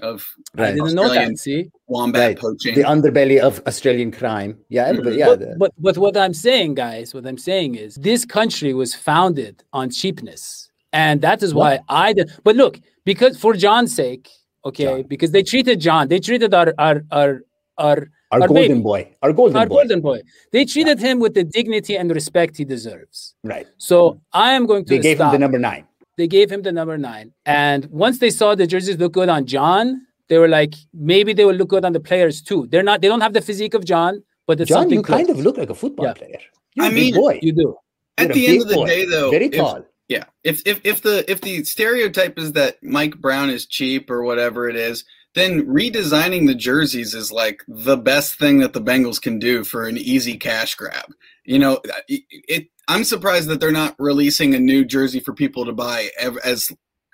of 0.00 0.26
I 0.56 0.62
Right. 0.62 0.74
didn't 0.74 0.94
know 0.94 1.04
Australian 1.04 1.32
that. 1.32 1.38
See, 1.38 1.70
wombat 1.86 2.20
Right. 2.28 2.38
poaching. 2.38 2.74
The 2.74 2.82
underbelly 2.82 3.38
of 3.38 3.60
Australian 3.66 4.10
crime. 4.10 4.58
Yeah, 4.68 4.82
mm-hmm. 4.84 4.90
everybody. 4.90 5.16
Yeah. 5.16 5.26
but, 5.26 5.40
the- 5.40 5.56
but 5.58 5.72
but 5.78 5.98
what 5.98 6.16
I'm 6.16 6.34
saying, 6.34 6.74
guys, 6.74 7.14
what 7.14 7.26
I'm 7.26 7.38
saying 7.38 7.74
is 7.76 7.94
this 7.96 8.24
country 8.24 8.72
was 8.74 8.94
founded 8.94 9.62
on 9.72 9.90
cheapness, 9.90 10.70
and 10.92 11.20
that 11.22 11.42
is 11.42 11.54
why 11.54 11.80
I 11.88 12.12
did. 12.12 12.30
But 12.44 12.56
look, 12.56 12.80
because 13.04 13.36
for 13.38 13.52
John's 13.54 13.94
sake, 13.94 14.28
okay, 14.64 14.84
John. 14.84 15.02
because 15.02 15.30
they 15.32 15.42
treated 15.42 15.80
John, 15.80 16.08
they 16.08 16.20
treated 16.20 16.52
our 16.54 16.72
our 16.78 17.02
our 17.10 17.42
our 17.78 18.08
our 18.32 18.40
our 18.42 18.48
golden 18.48 18.54
baby. 18.54 18.80
boy. 18.80 19.14
Our 19.22 19.32
golden 19.32 19.56
our 19.56 19.66
boy. 19.66 19.74
golden 19.76 20.00
boy. 20.00 20.20
They 20.52 20.64
treated 20.64 20.98
him 21.00 21.20
with 21.20 21.34
the 21.34 21.44
dignity 21.44 21.96
and 21.96 22.10
respect 22.10 22.56
he 22.56 22.64
deserves. 22.64 23.34
Right. 23.44 23.66
So 23.76 24.20
I 24.32 24.52
am 24.52 24.66
going 24.66 24.84
to 24.86 24.94
They 24.94 25.00
gave 25.00 25.18
stop. 25.18 25.28
him 25.34 25.40
the 25.40 25.44
number 25.44 25.58
nine. 25.58 25.84
They 26.16 26.26
gave 26.26 26.50
him 26.50 26.62
the 26.62 26.72
number 26.72 26.96
nine. 26.98 27.32
And 27.46 27.86
once 27.86 28.18
they 28.18 28.30
saw 28.30 28.54
the 28.54 28.66
jerseys 28.66 28.98
look 28.98 29.12
good 29.12 29.28
on 29.28 29.46
John, 29.46 30.06
they 30.28 30.38
were 30.38 30.48
like, 30.48 30.74
maybe 30.94 31.32
they 31.32 31.44
will 31.44 31.54
look 31.54 31.68
good 31.68 31.84
on 31.84 31.92
the 31.92 32.00
players 32.00 32.40
too. 32.42 32.66
They're 32.70 32.82
not, 32.82 33.00
they 33.00 33.08
don't 33.08 33.20
have 33.20 33.32
the 33.32 33.40
physique 33.40 33.74
of 33.74 33.84
John, 33.84 34.22
but 34.46 34.60
it's 34.60 34.68
John, 34.68 34.82
something 34.82 34.98
you 34.98 35.02
kind 35.02 35.30
of 35.30 35.38
look 35.38 35.56
like 35.58 35.70
a 35.70 35.74
football 35.74 36.06
Yeah. 36.06 36.14
player. 36.14 36.38
You're 36.74 36.86
I 36.86 36.88
a 36.88 36.92
big 36.92 37.14
mean, 37.14 37.14
boy. 37.14 37.38
You 37.42 37.52
do. 37.52 37.76
At 38.18 38.26
You're 38.28 38.34
the 38.34 38.46
end 38.48 38.62
of 38.62 38.68
the 38.68 38.74
boy. 38.74 38.86
day, 38.86 39.04
though, 39.06 39.30
very 39.30 39.46
if- 39.46 39.54
tall. 39.56 39.84
Yeah. 40.08 40.24
If 40.44 40.62
if 40.66 40.80
if 40.84 41.00
the 41.00 41.24
if 41.30 41.40
the 41.40 41.64
stereotype 41.64 42.38
is 42.38 42.52
that 42.52 42.76
Mike 42.82 43.16
Brown 43.18 43.48
is 43.48 43.64
cheap 43.66 44.10
or 44.10 44.22
whatever 44.22 44.68
it 44.68 44.76
is, 44.76 45.04
then 45.34 45.66
redesigning 45.66 46.46
the 46.46 46.54
jerseys 46.54 47.14
is 47.14 47.32
like 47.32 47.62
the 47.66 47.96
best 47.96 48.38
thing 48.38 48.58
that 48.58 48.72
the 48.72 48.80
Bengals 48.80 49.20
can 49.20 49.38
do 49.38 49.64
for 49.64 49.84
an 49.84 49.96
easy 49.96 50.36
cash 50.36 50.74
grab. 50.74 51.06
You 51.44 51.58
know, 51.58 51.76
uh, 51.76 52.00
it, 52.08 52.22
it 52.30 52.68
I'm 52.88 53.04
surprised 53.04 53.48
that 53.48 53.60
they're 53.60 53.72
not 53.72 53.94
releasing 53.98 54.54
a 54.54 54.58
new 54.60 54.84
jersey 54.84 55.20
for 55.20 55.32
people 55.32 55.64
to 55.64 55.72
buy 55.72 56.10
ev- 56.18 56.38
as 56.44 56.70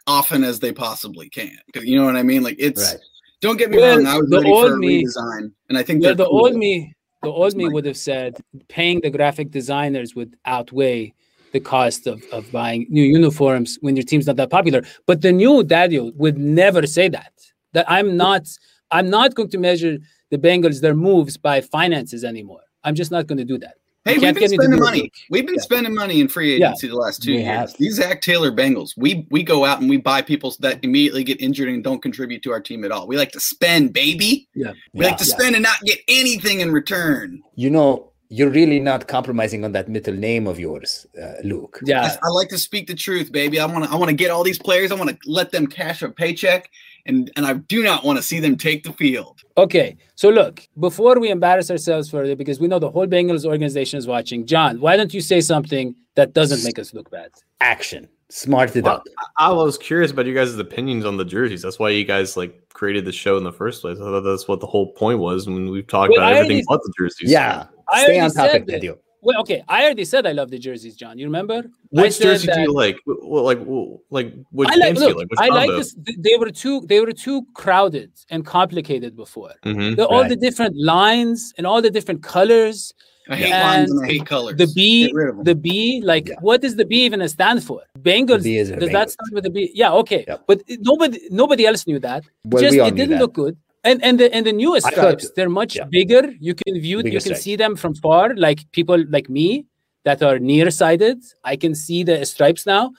often 0.06 0.42
as 0.42 0.58
they 0.60 0.72
possibly 0.72 1.28
can. 1.28 1.56
You 1.75 1.98
know 1.98 2.04
what 2.04 2.16
I 2.16 2.22
mean? 2.22 2.42
Like 2.42 2.56
it's 2.58 2.92
Right. 2.92 3.00
don't 3.40 3.56
get 3.56 3.70
me 3.70 3.78
Well, 3.78 3.98
wrong, 3.98 4.06
I 4.06 4.18
was 4.18 4.28
the 4.30 4.38
ready 4.38 4.50
old 4.50 4.68
for 4.68 4.75
a 4.75 4.78
me- 4.78 5.04
redesign 5.04 5.52
and 5.68 5.78
I 5.78 5.82
think 5.82 6.02
Yeah, 6.02 6.14
the 6.14 6.25
cool. 6.26 6.40
old 6.44 6.54
me, 6.56 6.94
the 7.22 7.30
old 7.30 7.54
me 7.56 7.68
would 7.68 7.84
have 7.84 7.96
said 7.96 8.37
paying 8.68 9.00
the 9.02 9.10
graphic 9.10 9.50
designers 9.50 10.14
would 10.16 10.37
outweigh 10.44 11.14
the 11.52 11.60
cost 11.60 12.06
of, 12.06 12.22
of 12.32 12.50
buying 12.50 12.87
new 12.90 13.02
uniforms 13.02 13.78
when 13.80 13.96
your 13.96 14.02
team's 14.02 14.26
not 14.26 14.37
that 14.37 14.50
popular. 14.50 14.82
But 15.06 15.22
the 15.22 15.32
new 15.32 15.62
Dadio 15.62 16.14
would 16.16 16.37
never 16.38 16.87
say 16.87 17.08
that. 17.08 17.32
That 17.78 17.88
I'm 17.88 18.16
not 18.16 18.42
I'm 18.90 19.08
not 19.08 19.37
going 19.37 19.50
to 19.50 19.58
measure 19.58 19.99
the 20.30 20.38
Bengals 20.38 20.80
their 20.80 20.94
moves 20.97 21.37
by 21.37 21.61
finances 21.61 22.25
anymore. 22.25 22.62
I'm 22.82 22.97
just 22.97 23.12
not 23.12 23.28
going 23.28 23.38
to 23.38 23.44
do 23.44 23.56
that. 23.58 23.75
Hey, 24.04 24.14
You 24.14 24.21
we've 24.23 24.34
been 24.34 24.41
get 24.41 24.50
me 24.50 24.56
to 24.56 24.62
spending 24.62 24.78
do 24.80 24.82
it. 24.82 24.86
money. 24.86 25.12
We've 25.30 25.47
been 25.47 25.54
Yeah. 25.56 25.60
spending 25.71 25.95
money 25.95 26.19
in 26.21 26.26
free 26.26 26.56
Yeah. 26.58 26.69
agency 26.71 26.88
the 26.88 26.97
last 26.97 27.23
two 27.23 27.30
We 27.32 27.36
years. 27.38 27.47
have. 27.47 27.75
These 27.78 27.95
Zac 27.95 28.21
Taylor 28.21 28.50
Bengals, 28.50 28.91
we 28.97 29.26
we 29.30 29.45
go 29.45 29.64
out 29.64 29.80
and 29.80 29.88
we 29.88 29.97
buy 29.97 30.23
people 30.23 30.52
that 30.58 30.80
immediately 30.82 31.23
get 31.23 31.41
injured 31.41 31.69
and 31.69 31.84
don't 31.84 32.02
contribute 32.02 32.43
to 32.43 32.50
our 32.50 32.60
team 32.60 32.84
at 32.84 32.91
all. 32.91 33.06
We 33.06 33.17
like 33.17 33.30
to 33.32 33.41
spend, 33.41 33.93
baby. 33.93 34.49
Yeah. 34.56 34.73
We 34.93 35.04
like 35.04 35.19
to 35.19 35.25
Yeah. 35.25 35.34
spend 35.36 35.54
and 35.54 35.62
not 35.62 35.80
get 35.84 36.00
anything 36.08 36.58
in 36.58 36.73
return. 36.73 37.43
You 37.54 37.71
know, 37.71 38.10
you're 38.30 38.50
really 38.50 38.78
not 38.78 39.08
compromising 39.08 39.64
on 39.64 39.73
that 39.73 39.88
middle 39.88 40.14
name 40.14 40.47
of 40.47 40.58
yours, 40.58 41.06
uh, 41.21 41.32
Luke. 41.45 41.80
Yeah. 41.84 42.17
I 42.23 42.28
like 42.28 42.49
to 42.50 42.58
speak 42.58 42.86
the 42.86 42.95
truth, 42.95 43.32
baby. 43.32 43.58
I 43.58 43.67
want 43.67 43.84
to 43.84 43.91
I 43.91 43.97
want 43.97 44.10
to 44.10 44.14
get 44.17 44.30
all 44.30 44.45
these 44.45 44.58
players. 44.58 44.93
I 44.93 44.97
want 44.97 45.10
to 45.10 45.17
let 45.25 45.50
them 45.50 45.67
cash 45.67 46.02
a 46.02 46.10
paycheck, 46.10 46.71
and 47.06 47.30
and 47.36 47.47
I 47.47 47.54
do 47.54 47.82
not 47.82 48.04
want 48.04 48.19
to 48.19 48.23
see 48.23 48.38
them 48.41 48.56
take 48.56 48.84
the 48.84 48.93
field. 48.93 49.41
Okay. 49.56 49.97
So 50.14 50.28
look, 50.28 50.67
before 50.78 51.19
we 51.19 51.30
embarrass 51.30 51.71
ourselves 51.71 52.10
further, 52.10 52.36
because 52.36 52.60
we 52.60 52.69
know 52.69 52.78
the 52.78 52.91
whole 52.91 53.06
Bengals 53.06 53.45
organization 53.47 53.99
is 53.99 54.06
watching, 54.06 54.45
John, 54.47 54.80
why 54.80 54.97
don't 54.97 55.14
you 55.14 55.21
say 55.23 55.41
something 55.41 55.95
that 56.17 56.32
doesn't 56.34 56.62
make 56.64 56.78
us 56.78 56.93
look 56.93 57.10
bad? 57.10 57.30
Action. 57.60 58.08
Smart 58.30 58.76
it 58.76 58.84
Well, 58.84 58.97
up. 58.97 59.04
I 59.38 59.50
was 59.52 59.78
curious 59.78 60.10
about 60.10 60.26
you 60.26 60.34
guys' 60.34 60.54
opinions 60.58 61.06
on 61.06 61.17
the 61.17 61.25
jerseys. 61.25 61.62
That's 61.62 61.78
why 61.78 61.88
you 61.91 62.04
guys 62.04 62.36
like 62.36 62.52
created 62.75 63.06
the 63.06 63.12
show 63.12 63.38
in 63.38 63.45
the 63.45 63.52
first 63.54 63.80
place. 63.80 63.97
I 63.99 64.02
thought 64.02 64.21
that's 64.21 64.47
what 64.47 64.60
the 64.60 64.67
whole 64.67 64.93
point 64.93 65.19
was 65.19 65.47
when 65.47 65.71
we've 65.71 65.86
talked 65.86 66.10
Well, 66.10 66.19
about 66.21 66.34
I 66.34 66.36
everything 66.36 66.56
already- 66.56 66.67
but 66.69 66.82
the 66.82 66.93
jerseys. 66.99 67.30
Yeah. 67.32 67.64
I 67.90 68.04
Stay 68.04 68.20
on 68.20 68.30
topic, 68.30 68.64
said 68.68 68.80
that. 68.82 68.98
Well, 69.20 69.40
okay. 69.40 69.64
I 69.68 69.82
already 69.84 70.04
said 70.04 70.26
I 70.26 70.32
love 70.32 70.50
the 70.50 70.58
jerseys, 70.60 70.94
John. 70.94 71.18
You 71.18 71.26
remember? 71.26 71.64
Which 71.90 72.12
said 72.14 72.22
jersey 72.24 72.48
do 72.54 72.60
you 72.60 72.72
like? 72.72 72.96
Wh- 73.04 73.20
wh- 73.20 73.42
like, 73.50 73.58
wh- 73.66 73.96
like 74.12 74.32
which 74.52 74.68
I 74.68 74.74
like, 74.74 74.80
pants 74.82 75.00
do 75.00 75.06
you 75.06 75.14
look, 75.14 75.18
like? 75.18 75.30
Which 75.30 75.40
I 75.40 75.48
like 75.48 75.66
combo? 75.70 75.76
this. 75.78 75.94
th- 76.06 76.18
They 76.20 76.36
were 76.38 76.50
too, 76.50 76.82
they 76.86 77.00
were 77.00 77.12
too 77.12 77.44
crowded 77.54 78.12
and 78.30 78.46
complicated 78.46 79.16
before. 79.16 79.52
Mhm. 79.64 79.96
The, 79.96 80.06
all 80.06 80.20
Right. 80.20 80.28
the 80.28 80.36
different 80.36 80.76
lines 80.76 81.52
and 81.58 81.66
all 81.66 81.82
the 81.82 81.90
different 81.90 82.22
colors. 82.22 82.94
I 83.30 83.36
hate 83.36 83.52
And 83.52 83.62
lines 83.68 83.90
and 83.90 84.04
I 84.04 84.08
hate 84.12 84.24
colors. 84.26 84.56
The 84.56 84.68
B, 84.74 85.06
Get 85.06 85.14
rid 85.14 85.28
of 85.30 85.38
'em. 85.40 85.44
the 85.44 85.54
B, 85.56 86.00
like 86.04 86.28
Yeah. 86.28 86.36
what 86.40 86.62
does 86.62 86.76
the 86.76 86.86
B 86.86 87.04
even 87.04 87.26
stand 87.28 87.62
for? 87.64 87.82
Bengals. 88.00 88.44
B 88.44 88.56
is 88.56 88.70
a 88.70 88.76
does 88.76 88.90
that 88.90 89.10
start 89.10 89.30
with 89.32 89.44
a 89.46 89.50
B? 89.50 89.70
Yeah, 89.74 89.92
okay. 89.94 90.24
Yep. 90.28 90.44
But 90.46 90.62
nobody, 90.80 91.20
nobody 91.30 91.66
else 91.66 91.86
knew 91.88 91.98
that. 91.98 92.22
Well, 92.44 92.62
Just 92.62 92.72
we 92.74 92.80
all 92.80 92.88
it 92.88 92.92
knew 92.94 92.98
didn't 92.98 93.18
that. 93.18 93.20
look 93.24 93.34
good. 93.34 93.56
And 93.84 94.02
and 94.04 94.19
the 94.21 94.32
and 94.34 94.45
the 94.47 94.52
newest 94.52 94.86
I 94.86 94.91
thought- 94.91 95.21
stripes, 95.21 95.30
they're 95.36 95.49
much 95.49 95.76
yeah. 95.76 95.84
bigger. 95.84 96.32
You 96.41 96.54
can 96.54 96.80
view, 96.80 96.99
Bigger 96.99 97.08
you 97.08 97.12
can 97.21 97.21
stripes. 97.21 97.43
see 97.43 97.56
them 97.56 97.76
from 97.76 97.95
far. 97.95 98.34
Like 98.34 98.71
people 98.73 99.02
like 99.08 99.28
me 99.30 99.67
that 100.04 100.23
are 100.23 100.38
nearsighted, 100.38 101.19
I 101.45 101.56
can 101.56 101.75
see 101.75 102.02
the 102.02 102.25
stripes 102.26 102.67
now, 102.67 102.93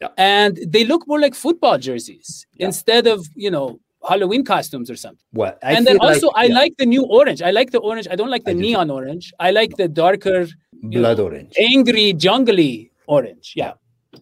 Yeah. 0.00 0.08
and 0.18 0.58
they 0.66 0.84
look 0.84 1.06
more 1.06 1.20
like 1.20 1.34
football 1.34 1.78
jerseys 1.78 2.46
Yeah. 2.58 2.66
instead 2.66 3.06
of 3.06 3.26
you 3.36 3.50
know 3.50 3.78
Halloween 4.08 4.44
costumes 4.44 4.90
or 4.90 4.96
something. 4.96 5.24
Well, 5.32 5.56
I 5.62 5.72
and 5.74 5.86
then 5.86 5.98
also, 5.98 6.26
like, 6.28 6.36
I 6.36 6.44
yeah, 6.46 6.54
like 6.62 6.72
the 6.78 6.86
new 6.86 7.04
orange. 7.04 7.40
I 7.40 7.50
like 7.52 7.70
the 7.70 7.78
orange. 7.78 8.06
I 8.10 8.16
don't 8.16 8.30
like 8.30 8.44
the 8.44 8.50
I 8.50 8.54
do 8.54 8.60
neon 8.60 8.90
orange. 8.90 9.32
I 9.38 9.50
like 9.50 9.76
the 9.76 9.88
darker, 9.88 10.46
blood 10.82 11.18
know, 11.18 11.24
orange. 11.24 11.52
angry, 11.58 12.12
jungly 12.12 12.90
orange. 13.06 13.52
Yeah. 13.56 13.72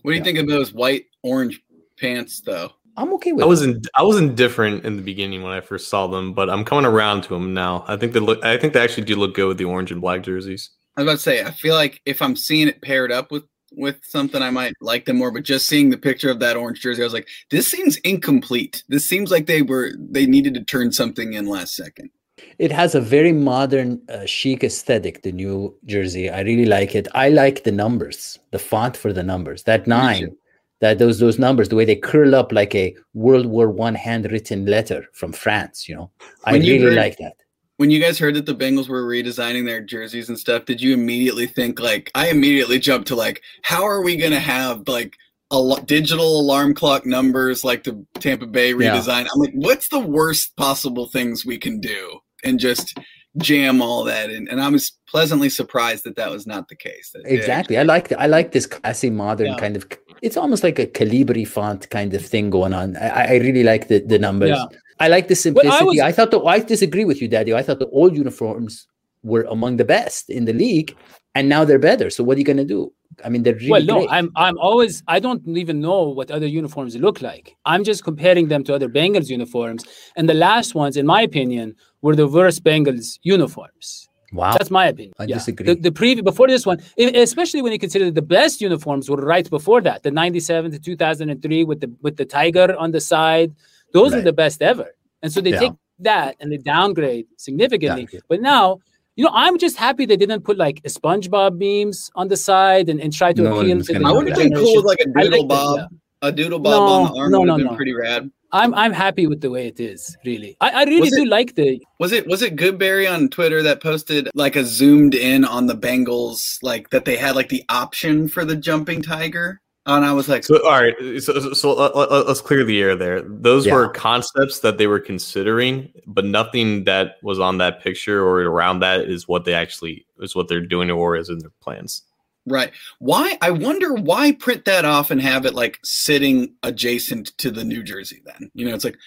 what 0.03 0.11
do 0.11 0.11
you 0.11 0.16
yeah. 0.16 0.25
think 0.25 0.38
of 0.38 0.46
those 0.46 0.72
white 0.72 1.05
orange 1.22 1.61
pants 1.98 2.40
though? 2.40 2.70
I'm 2.96 3.12
okay 3.14 3.33
with 3.33 3.44
I 3.44 3.46
was 3.46 3.62
in, 3.62 3.81
I 3.96 4.02
was 4.02 4.18
indifferent 4.18 4.85
in 4.85 4.96
the 4.96 5.02
beginning 5.02 5.42
when 5.42 5.52
I 5.52 5.61
first 5.61 5.88
saw 5.88 6.07
them, 6.07 6.35
but 6.35 6.50
I'm 6.50 6.64
coming 6.64 6.85
around 6.85 7.22
to 7.22 7.28
them 7.31 7.55
now. 7.55 7.85
I 7.88 7.96
think 7.96 8.12
they 8.12 8.20
look. 8.20 8.44
I 8.44 8.57
think 8.59 8.74
they 8.74 8.81
actually 8.81 9.05
do 9.05 9.16
look 9.16 9.35
good 9.35 9.48
with 9.48 9.59
the 9.59 9.64
orange 9.64 9.90
and 9.90 10.00
black 10.00 10.22
jerseys. 10.22 10.70
I 10.96 11.02
was 11.02 11.09
about 11.09 11.16
to 11.16 11.22
say, 11.22 11.42
I 11.42 11.50
feel 11.50 11.74
like 11.74 12.00
if 12.05 12.20
I'm 12.20 12.37
seeing 12.37 12.68
it 12.68 12.83
paired 12.83 13.11
up 13.11 13.31
with 13.31 13.44
with 13.74 13.98
something, 14.02 14.42
I 14.42 14.50
might 14.50 14.74
like 14.81 15.07
them 15.07 15.16
more. 15.16 15.31
But 15.31 15.44
just 15.44 15.66
seeing 15.66 15.88
the 15.88 15.96
picture 15.96 16.31
of 16.31 16.40
that 16.40 16.57
orange 16.57 16.81
jersey, 16.81 17.02
I 17.02 17.05
was 17.05 17.14
like, 17.14 17.28
this 17.50 17.66
seems 17.66 17.96
incomplete. 17.98 18.85
This 18.88 19.07
seems 19.07 19.31
like 19.31 19.46
they 19.46 19.62
were 19.62 19.92
they 19.98 20.26
needed 20.26 20.55
to 20.55 20.64
turn 20.64 20.92
something 20.92 21.33
in 21.33 21.46
last 21.46 21.74
second. 21.74 22.11
It 22.59 22.72
has 22.72 22.94
a 22.94 23.00
very 23.00 23.33
modern, 23.33 24.02
uh, 24.09 24.26
chic 24.26 24.64
aesthetic. 24.64 25.22
The 25.22 25.33
new 25.33 25.74
jersey, 25.85 26.28
I 26.28 26.40
really 26.40 26.66
like 26.66 26.94
it. 26.94 27.09
I 27.14 27.28
like 27.28 27.64
the 27.64 27.72
numbers, 27.72 28.38
the 28.50 28.59
font 28.59 28.96
for 28.96 29.12
the 29.12 29.22
numbers. 29.22 29.62
That 29.62 29.87
nine, 29.87 30.37
that 30.83 30.99
those 30.99 31.18
those 31.18 31.38
numbers, 31.38 31.68
the 31.71 31.77
way 31.77 31.87
they 31.87 31.97
curl 31.97 32.35
up 32.35 32.53
like 32.53 32.75
a 32.75 32.95
World 33.14 33.47
War 33.47 33.71
One 33.71 33.95
handwritten 33.95 34.66
letter 34.66 35.07
from 35.14 35.33
France. 35.33 35.88
You 35.88 35.95
know, 35.97 36.11
I 36.45 36.53
When 36.53 36.62
you 36.62 36.75
really 36.75 36.85
heard- 36.88 36.97
like 36.97 37.16
that. 37.18 37.37
When 37.79 37.90
you 37.90 38.01
guys 38.01 38.18
heard 38.18 38.35
that 38.35 38.47
the 38.47 38.55
Bengals 38.55 38.88
were 38.88 39.03
redesigning 39.05 39.64
their 39.64 39.81
jerseys 39.81 40.29
and 40.29 40.38
stuff, 40.38 40.66
did 40.66 40.81
you 40.81 40.92
immediately 40.92 41.47
think 41.47 41.81
like 41.81 42.11
I 42.14 42.29
immediately 42.29 42.79
jumped 42.79 43.09
to 43.09 43.16
like, 43.16 43.42
how 43.62 43.83
are 43.85 44.03
we 44.03 44.16
gonna 44.16 44.38
have 44.38 44.87
like 44.87 45.16
a 45.51 45.59
lo- 45.59 45.79
digital 45.87 46.40
alarm 46.40 46.75
clock 46.75 47.07
numbers 47.07 47.64
like 47.64 47.83
the 47.85 48.05
Tampa 48.21 48.47
Bay 48.47 48.68
Yeah. 48.71 48.77
redesign? 48.77 49.23
I'm 49.33 49.40
like, 49.40 49.55
what's 49.55 49.88
the 49.88 49.99
worst 50.01 50.55
possible 50.57 51.07
things 51.09 51.45
we 51.47 51.59
can 51.59 51.81
do? 51.81 52.21
And 52.45 52.61
just 52.61 52.97
jam 53.38 53.81
all 53.83 54.05
that 54.05 54.31
in. 54.31 54.47
And 54.49 54.61
I 54.61 54.68
was 54.68 54.92
pleasantly 55.09 55.49
surprised 55.49 56.05
that 56.05 56.16
that 56.16 56.31
was 56.31 56.47
not 56.47 56.68
the 56.68 56.77
case. 56.77 57.11
That 57.14 57.23
Exactly. 57.27 57.79
I 57.79 57.83
like 57.83 58.12
I 58.12 58.27
like 58.27 58.53
this 58.53 58.66
classy, 58.66 59.11
modern 59.11 59.49
Yeah. 59.49 59.57
kind 59.59 59.77
of. 59.77 59.87
It's 60.22 60.37
almost 60.37 60.62
like 60.62 60.78
a 60.78 60.87
Calibri 60.87 61.46
font 61.46 61.90
kind 61.90 62.14
of 62.14 62.24
thing 62.24 62.48
going 62.50 62.72
on. 62.72 62.96
I, 62.96 63.35
I 63.35 63.37
really 63.46 63.64
like 63.64 63.88
the 63.88 63.98
the 64.12 64.18
numbers. 64.18 64.50
Yeah. 64.50 64.66
I 65.00 65.08
like 65.08 65.26
the 65.28 65.35
simplicity. 65.35 65.85
was- 65.85 65.98
I 66.00 66.12
thought 66.12 66.30
the 66.30 66.40
I 66.40 66.58
disagree 66.61 67.04
with 67.04 67.20
you, 67.20 67.28
Daddy. 67.28 67.52
I 67.54 67.62
thought 67.62 67.80
the 67.80 67.88
old 68.00 68.16
uniforms 68.16 68.87
were 69.24 69.44
among 69.56 69.76
the 69.76 69.85
best 69.85 70.30
in 70.30 70.44
the 70.46 70.52
league, 70.52 70.90
and 71.35 71.48
now 71.48 71.64
they're 71.64 71.78
better. 71.90 72.08
So 72.11 72.22
what 72.24 72.37
are 72.37 72.40
you 72.42 72.44
going 72.52 72.56
to 72.66 72.72
do? 72.76 72.92
I 73.24 73.28
mean, 73.28 73.42
they're 73.44 73.54
really 73.54 73.70
well. 73.70 73.85
No, 73.85 73.98
great. 73.98 74.08
I'm 74.16 74.30
I'm 74.37 74.56
always 74.58 75.02
I 75.08 75.18
don't 75.20 75.42
even 75.64 75.80
know 75.80 76.02
what 76.18 76.30
other 76.30 76.46
uniforms 76.46 76.96
look 76.96 77.20
like. 77.20 77.54
I'm 77.64 77.82
just 77.85 78.04
comparing 78.04 78.48
them 78.48 78.62
to 78.64 78.74
other 78.74 78.88
Bengals 78.88 79.28
uniforms, 79.28 79.85
and 80.16 80.28
the 80.28 80.35
last 80.48 80.74
ones, 80.74 80.96
in 80.96 81.06
my 81.14 81.20
opinion, 81.22 81.74
were 82.02 82.16
the 82.16 82.28
worst 82.28 82.62
Bengals 82.64 83.18
uniforms. 83.22 84.08
Wow, 84.33 84.53
that's 84.53 84.71
my 84.71 84.87
opinion. 84.87 85.12
I 85.18 85.25
yeah. 85.25 85.35
disagree. 85.37 85.66
The, 85.66 85.75
the 85.75 85.92
previous 85.92 86.25
before 86.25 86.49
this 86.49 86.64
one, 86.64 86.81
especially 86.99 87.62
when 87.62 87.73
you 87.73 87.79
consider 87.79 88.11
the 88.11 88.23
best 88.23 88.61
uniforms 88.61 89.11
were 89.11 89.16
right 89.16 89.49
before 89.49 89.81
that, 89.83 90.03
the 90.03 90.11
'97 90.11 90.71
to 90.73 90.79
2003 90.79 91.64
with 91.64 91.81
the 91.81 91.92
with 92.03 92.16
the 92.16 92.25
tiger 92.25 92.75
on 92.77 92.92
the 92.92 93.01
side. 93.01 93.55
Those 93.92 94.12
right. 94.12 94.18
were 94.18 94.23
the 94.23 94.33
best 94.33 94.62
ever, 94.62 94.95
and 95.23 95.31
so 95.31 95.40
they 95.40 95.51
yeah. 95.51 95.59
take 95.59 95.73
that 95.99 96.37
and 96.40 96.51
they 96.51 96.57
downgrade 96.57 97.27
significantly. 97.37 98.05
Downgrade. 98.05 98.23
But 98.29 98.40
now 98.40 98.79
you 99.16 99.25
know, 99.25 99.31
I'm 99.35 99.59
just 99.59 99.77
happy 99.77 100.07
they 100.07 100.16
didn't 100.16 100.42
put 100.42 100.57
like 100.57 100.83
SpongeBob 100.85 101.59
memes 101.59 102.11
on 102.14 102.29
the 102.29 102.37
side 102.37 102.88
and, 102.88 103.01
and 103.01 103.12
try 103.12 103.33
to 103.33 103.42
no 103.42 103.61
appeal 103.61 103.83
to 103.83 103.92
the 103.92 104.07
I 104.07 104.12
would 104.12 104.29
have 104.29 104.38
been 104.38 104.55
cool 104.55 104.77
with 104.77 104.85
like 104.87 105.01
a 105.01 105.09
doodle 105.09 105.47
bob, 105.47 105.79
yeah. 105.79 105.99
A 106.22 106.32
doodle 106.32 106.58
bob 106.58 106.72
no, 106.72 106.87
on 106.87 107.12
the 107.12 107.20
arm 107.20 107.32
no, 107.32 107.40
would 107.40 107.48
have 107.48 107.58
no, 107.58 107.64
been 107.64 107.72
no. 107.72 107.76
pretty 107.76 107.92
rad. 107.94 108.30
I'm 108.52 108.74
I'm 108.74 108.92
happy 108.92 109.26
with 109.26 109.40
the 109.40 109.50
way 109.50 109.66
it 109.66 109.80
is. 109.80 110.16
Really, 110.24 110.56
I, 110.61 110.70
I 110.70 110.85
really 110.85 111.08
do 111.08 111.24
like 111.24 111.54
the. 111.54 111.80
Was 111.98 112.12
it 112.12 112.26
was 112.26 112.42
it 112.42 112.56
Goodberry 112.56 113.11
on 113.11 113.28
Twitter 113.28 113.62
that 113.62 113.82
posted 113.82 114.28
like 114.35 114.56
a 114.56 114.64
zoomed 114.64 115.14
in 115.14 115.44
on 115.44 115.66
the 115.66 115.74
Bengals, 115.74 116.58
like 116.62 116.90
that 116.90 117.06
they 117.06 117.16
had 117.16 117.35
like 117.35 117.48
the 117.48 117.64
option 117.70 118.28
for 118.28 118.44
the 118.44 118.56
jumping 118.56 119.02
tiger? 119.02 119.61
And 119.85 120.04
I 120.04 120.12
was 120.12 120.28
like, 120.28 120.44
so, 120.44 120.64
all 120.64 120.80
right, 120.80 120.94
so, 121.20 121.40
so, 121.40 121.52
so 121.54 121.74
let, 121.74 122.12
us 122.28 122.40
clear 122.40 122.62
the 122.62 122.80
air 122.80 122.94
there. 122.94 123.20
Those 123.22 123.66
yeah. 123.66 123.74
were 123.74 123.88
concepts 123.88 124.61
that 124.61 124.78
they 124.78 124.87
were 124.87 125.00
considering, 125.00 125.92
but 126.06 126.24
nothing 126.24 126.85
that 126.85 127.16
was 127.24 127.40
on 127.40 127.58
that 127.58 127.82
picture 127.82 128.22
or 128.22 128.42
around 128.42 128.78
that 128.80 129.00
is 129.00 129.26
what 129.26 129.44
they 129.44 129.54
actually 129.54 130.06
is 130.20 130.37
what 130.37 130.46
they're 130.46 130.61
doing 130.61 130.88
or 130.88 131.16
is 131.16 131.30
in 131.30 131.38
their 131.40 131.50
plans. 131.61 132.02
Right. 132.46 132.72
Why? 132.98 133.38
I 133.40 133.50
wonder 133.50 133.94
why 133.94 134.33
print 134.33 134.64
that 134.64 134.85
off 134.85 135.11
and 135.11 135.20
have 135.20 135.46
it 135.46 135.55
like 135.55 135.78
sitting 135.85 136.55
adjacent 136.62 137.37
to 137.38 137.50
the 137.50 137.64
New 137.64 137.83
Jersey. 137.83 138.22
Then 138.24 138.50
you 138.55 138.66
know, 138.66 138.74
it's 138.74 138.85
like 138.85 138.98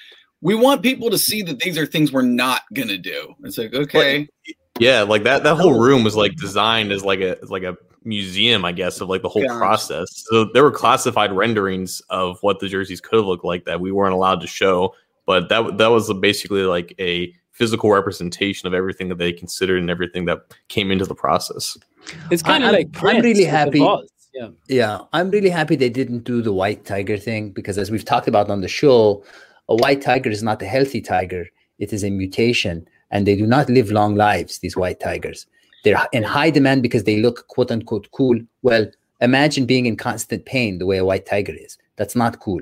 we 0.41 0.56
want 0.56 0.84
people 0.84 1.10
to 1.10 1.17
see 1.17 1.41
that 1.41 1.60
these 1.60 1.78
are 1.78 1.86
things 1.86 2.12
we're 2.12 2.21
not 2.21 2.62
gonna 2.74 2.98
do. 2.98 3.36
It's 3.43 3.58
like 3.58 3.74
okay. 3.74 4.28
Yeah, 4.80 5.04
like 5.04 5.24
that. 5.24 5.43
That 5.43 5.56
whole 5.56 5.76
oh. 5.76 5.80
room 5.80 6.04
was 6.04 6.15
like 6.15 6.36
designed 6.36 6.91
as 6.91 7.04
like 7.04 7.19
a 7.19 7.38
like 7.43 7.63
a 7.63 7.78
museum, 8.06 8.63
I 8.63 8.71
guess, 8.71 9.02
of 9.02 9.10
like 9.10 9.21
the 9.21 9.30
whole 9.30 9.45
process. 9.45 10.08
So 10.30 10.45
there 10.54 10.63
were 10.63 10.71
classified 10.71 11.32
renderings 11.32 12.02
of 12.10 12.38
what 12.41 12.60
the 12.60 12.67
jerseys 12.67 13.02
could 13.02 13.26
look 13.26 13.43
like 13.43 13.65
that 13.65 13.82
we 13.82 13.91
weren't 13.91 14.13
allowed 14.13 14.41
to 14.41 14.48
show, 14.48 14.93
but 15.26 15.50
that 15.50 15.78
that 15.78 15.88
was 15.88 16.12
basically 16.13 16.63
like 16.63 16.93
a 17.00 17.34
physical 17.56 17.89
representation 17.89 18.68
of 18.68 18.74
everything 18.74 19.08
that 19.08 19.18
they 19.18 19.32
considered 19.32 19.80
and 19.80 19.89
everything 19.89 20.26
that 20.26 20.39
came 20.68 20.91
into 20.91 21.06
the 21.06 21.15
process. 21.15 21.78
It's 22.30 22.44
kind 22.44 22.63
of 22.65 22.72
like 22.72 22.89
I'm 23.02 23.22
really 23.22 23.46
happy. 23.46 23.80
Yeah. 24.34 24.50
yeah, 24.68 25.00
I'm 25.13 25.32
really 25.32 25.50
happy 25.50 25.78
they 25.78 25.89
didn't 25.89 26.26
do 26.26 26.41
the 26.41 26.52
white 26.52 26.84
tiger 26.84 27.18
thing 27.18 27.52
because, 27.52 27.78
as 27.78 27.89
we've 27.89 28.04
talked 28.04 28.28
about 28.28 28.50
on 28.50 28.60
the 28.60 28.68
show, 28.68 29.24
a 29.70 29.76
white 29.76 30.02
tiger 30.02 30.30
is 30.30 30.44
not 30.44 30.62
a 30.62 30.65
healthy 30.65 31.00
tiger; 31.00 31.48
it 31.80 31.94
is 31.94 32.04
a 32.04 32.10
mutation, 32.10 32.86
and 33.12 33.26
they 33.26 33.38
do 33.38 33.48
not 33.48 33.70
live 33.70 33.91
long 33.91 34.15
lives. 34.15 34.60
These 34.60 34.76
white 34.76 35.00
tigers, 35.00 35.48
they're 35.86 36.06
in 36.12 36.24
high 36.24 36.50
demand 36.50 36.84
because 36.84 37.06
they 37.06 37.22
look 37.22 37.48
quote 37.48 37.72
unquote 37.72 38.12
cool. 38.12 38.38
Well, 38.62 38.88
imagine 39.22 39.65
being 39.65 39.86
in 39.86 39.96
constant 39.96 40.46
pain 40.46 40.80
the 40.80 40.86
way 40.86 40.98
a 40.98 41.06
white 41.06 41.26
tiger 41.26 41.54
is. 41.56 41.78
That's 41.96 42.18
not 42.18 42.41
cool. 42.41 42.62